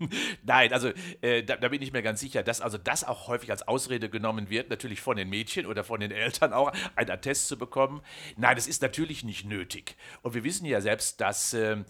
Nein, 0.42 0.72
also 0.72 0.90
äh, 1.20 1.42
da, 1.42 1.56
da, 1.56 1.68
bin 1.68 1.82
ich 1.82 1.92
mir 1.92 2.02
ganz 2.02 2.20
sicher, 2.20 2.42
dass 2.42 2.60
also 2.60 2.78
das 2.78 3.04
auch 3.04 3.28
häufig 3.28 3.50
als 3.50 3.66
Ausrede 3.68 4.08
genommen 4.08 4.50
wird, 4.50 4.70
natürlich 4.70 5.00
von 5.00 5.16
den 5.16 5.28
Mädchen 5.28 5.66
oder 5.66 5.84
von 5.84 6.00
den 6.00 6.10
Eltern 6.10 6.52
auch, 6.52 6.72
einen 6.96 7.10
Attest 7.10 7.48
zu 7.48 7.58
bekommen. 7.58 8.00
Nein, 8.36 8.56
das 8.56 8.66
ist 8.66 8.82
natürlich 8.82 9.22
nicht 9.22 9.44
nötig. 9.44 9.96
Und 10.22 10.34
wir 10.34 10.44
wissen 10.44 10.64
ja 10.66 10.80
selbst, 10.80 11.20
dass 11.20 11.54
ähm, 11.54 11.84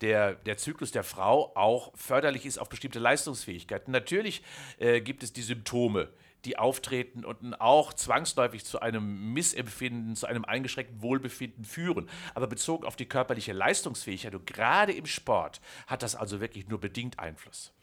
der, 0.00 0.34
der 0.34 0.56
Zyklus 0.56 0.92
der 0.92 1.02
Frau 1.02 1.16
Frau 1.16 1.50
auch 1.56 1.92
förderlich 1.96 2.44
ist 2.44 2.58
auf 2.58 2.68
bestimmte 2.68 2.98
Leistungsfähigkeiten. 2.98 3.90
Natürlich 3.90 4.42
äh, 4.78 5.00
gibt 5.00 5.22
es 5.22 5.32
die 5.32 5.42
Symptome, 5.42 6.08
die 6.44 6.58
auftreten 6.58 7.24
und 7.24 7.60
auch 7.60 7.92
zwangsläufig 7.92 8.64
zu 8.64 8.80
einem 8.80 9.32
Missempfinden, 9.32 10.16
zu 10.16 10.26
einem 10.26 10.44
eingeschränkten 10.44 11.02
Wohlbefinden 11.02 11.64
führen. 11.64 12.08
Aber 12.34 12.46
bezogen 12.46 12.84
auf 12.84 12.96
die 12.96 13.06
körperliche 13.06 13.52
Leistungsfähigkeit 13.52 14.34
und 14.34 14.46
gerade 14.46 14.92
im 14.92 15.06
Sport 15.06 15.60
hat 15.86 16.02
das 16.02 16.14
also 16.14 16.40
wirklich 16.40 16.68
nur 16.68 16.80
bedingt 16.80 17.18
Einfluss. 17.18 17.75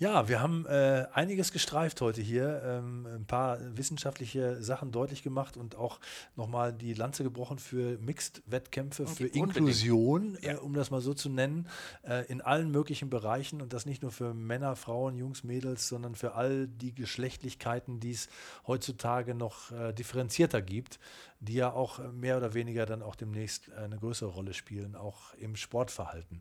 Ja, 0.00 0.28
wir 0.28 0.40
haben 0.40 0.64
äh, 0.66 1.06
einiges 1.12 1.50
gestreift 1.50 2.00
heute 2.00 2.22
hier, 2.22 2.62
ähm, 2.64 3.04
ein 3.06 3.26
paar 3.26 3.58
wissenschaftliche 3.76 4.62
Sachen 4.62 4.92
deutlich 4.92 5.24
gemacht 5.24 5.56
und 5.56 5.74
auch 5.74 5.98
nochmal 6.36 6.72
die 6.72 6.94
Lanze 6.94 7.24
gebrochen 7.24 7.58
für 7.58 7.98
Mixed-Wettkämpfe, 7.98 9.08
für 9.08 9.26
Inklusion, 9.26 10.38
ja. 10.40 10.52
äh, 10.52 10.56
um 10.58 10.72
das 10.74 10.92
mal 10.92 11.00
so 11.00 11.14
zu 11.14 11.28
nennen, 11.28 11.66
äh, 12.06 12.24
in 12.26 12.40
allen 12.40 12.70
möglichen 12.70 13.10
Bereichen 13.10 13.60
und 13.60 13.72
das 13.72 13.86
nicht 13.86 14.02
nur 14.02 14.12
für 14.12 14.34
Männer, 14.34 14.76
Frauen, 14.76 15.18
Jungs, 15.18 15.42
Mädels, 15.42 15.88
sondern 15.88 16.14
für 16.14 16.34
all 16.34 16.68
die 16.68 16.94
Geschlechtlichkeiten, 16.94 17.98
die 17.98 18.12
es 18.12 18.28
heutzutage 18.68 19.34
noch 19.34 19.72
äh, 19.72 19.92
differenzierter 19.92 20.62
gibt, 20.62 21.00
die 21.40 21.54
ja 21.54 21.72
auch 21.72 21.98
mehr 22.12 22.36
oder 22.36 22.54
weniger 22.54 22.86
dann 22.86 23.02
auch 23.02 23.16
demnächst 23.16 23.72
eine 23.72 23.96
größere 23.96 24.30
Rolle 24.30 24.54
spielen, 24.54 24.94
auch 24.94 25.34
im 25.34 25.56
Sportverhalten. 25.56 26.40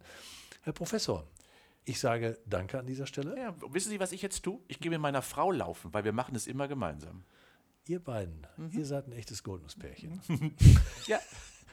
Herr 0.62 0.74
Professor, 0.74 1.26
ich 1.88 2.00
sage 2.00 2.38
Danke 2.46 2.80
an 2.80 2.86
dieser 2.86 3.06
Stelle. 3.06 3.38
Ja, 3.38 3.56
wissen 3.72 3.90
Sie, 3.90 4.00
was 4.00 4.12
ich 4.12 4.22
jetzt 4.22 4.44
tue? 4.44 4.60
Ich 4.68 4.80
gehe 4.80 4.92
mit 4.92 5.00
meiner 5.00 5.22
Frau 5.22 5.52
laufen, 5.52 5.94
weil 5.94 6.04
wir 6.04 6.12
machen 6.12 6.36
es 6.36 6.46
immer 6.46 6.68
gemeinsam. 6.68 7.24
Ihr 7.88 8.04
beiden, 8.04 8.46
mhm. 8.58 8.72
ihr 8.78 8.86
seid 8.86 9.08
ein 9.08 9.14
echtes 9.14 9.42
Goldenes 9.42 9.76
Pärchen. 9.76 10.22
ja. 11.08 11.20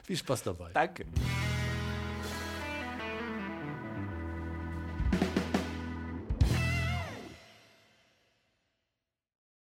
Viel 0.03 0.15
Spaß 0.15 0.43
dabei. 0.43 0.71
Danke. 0.71 1.05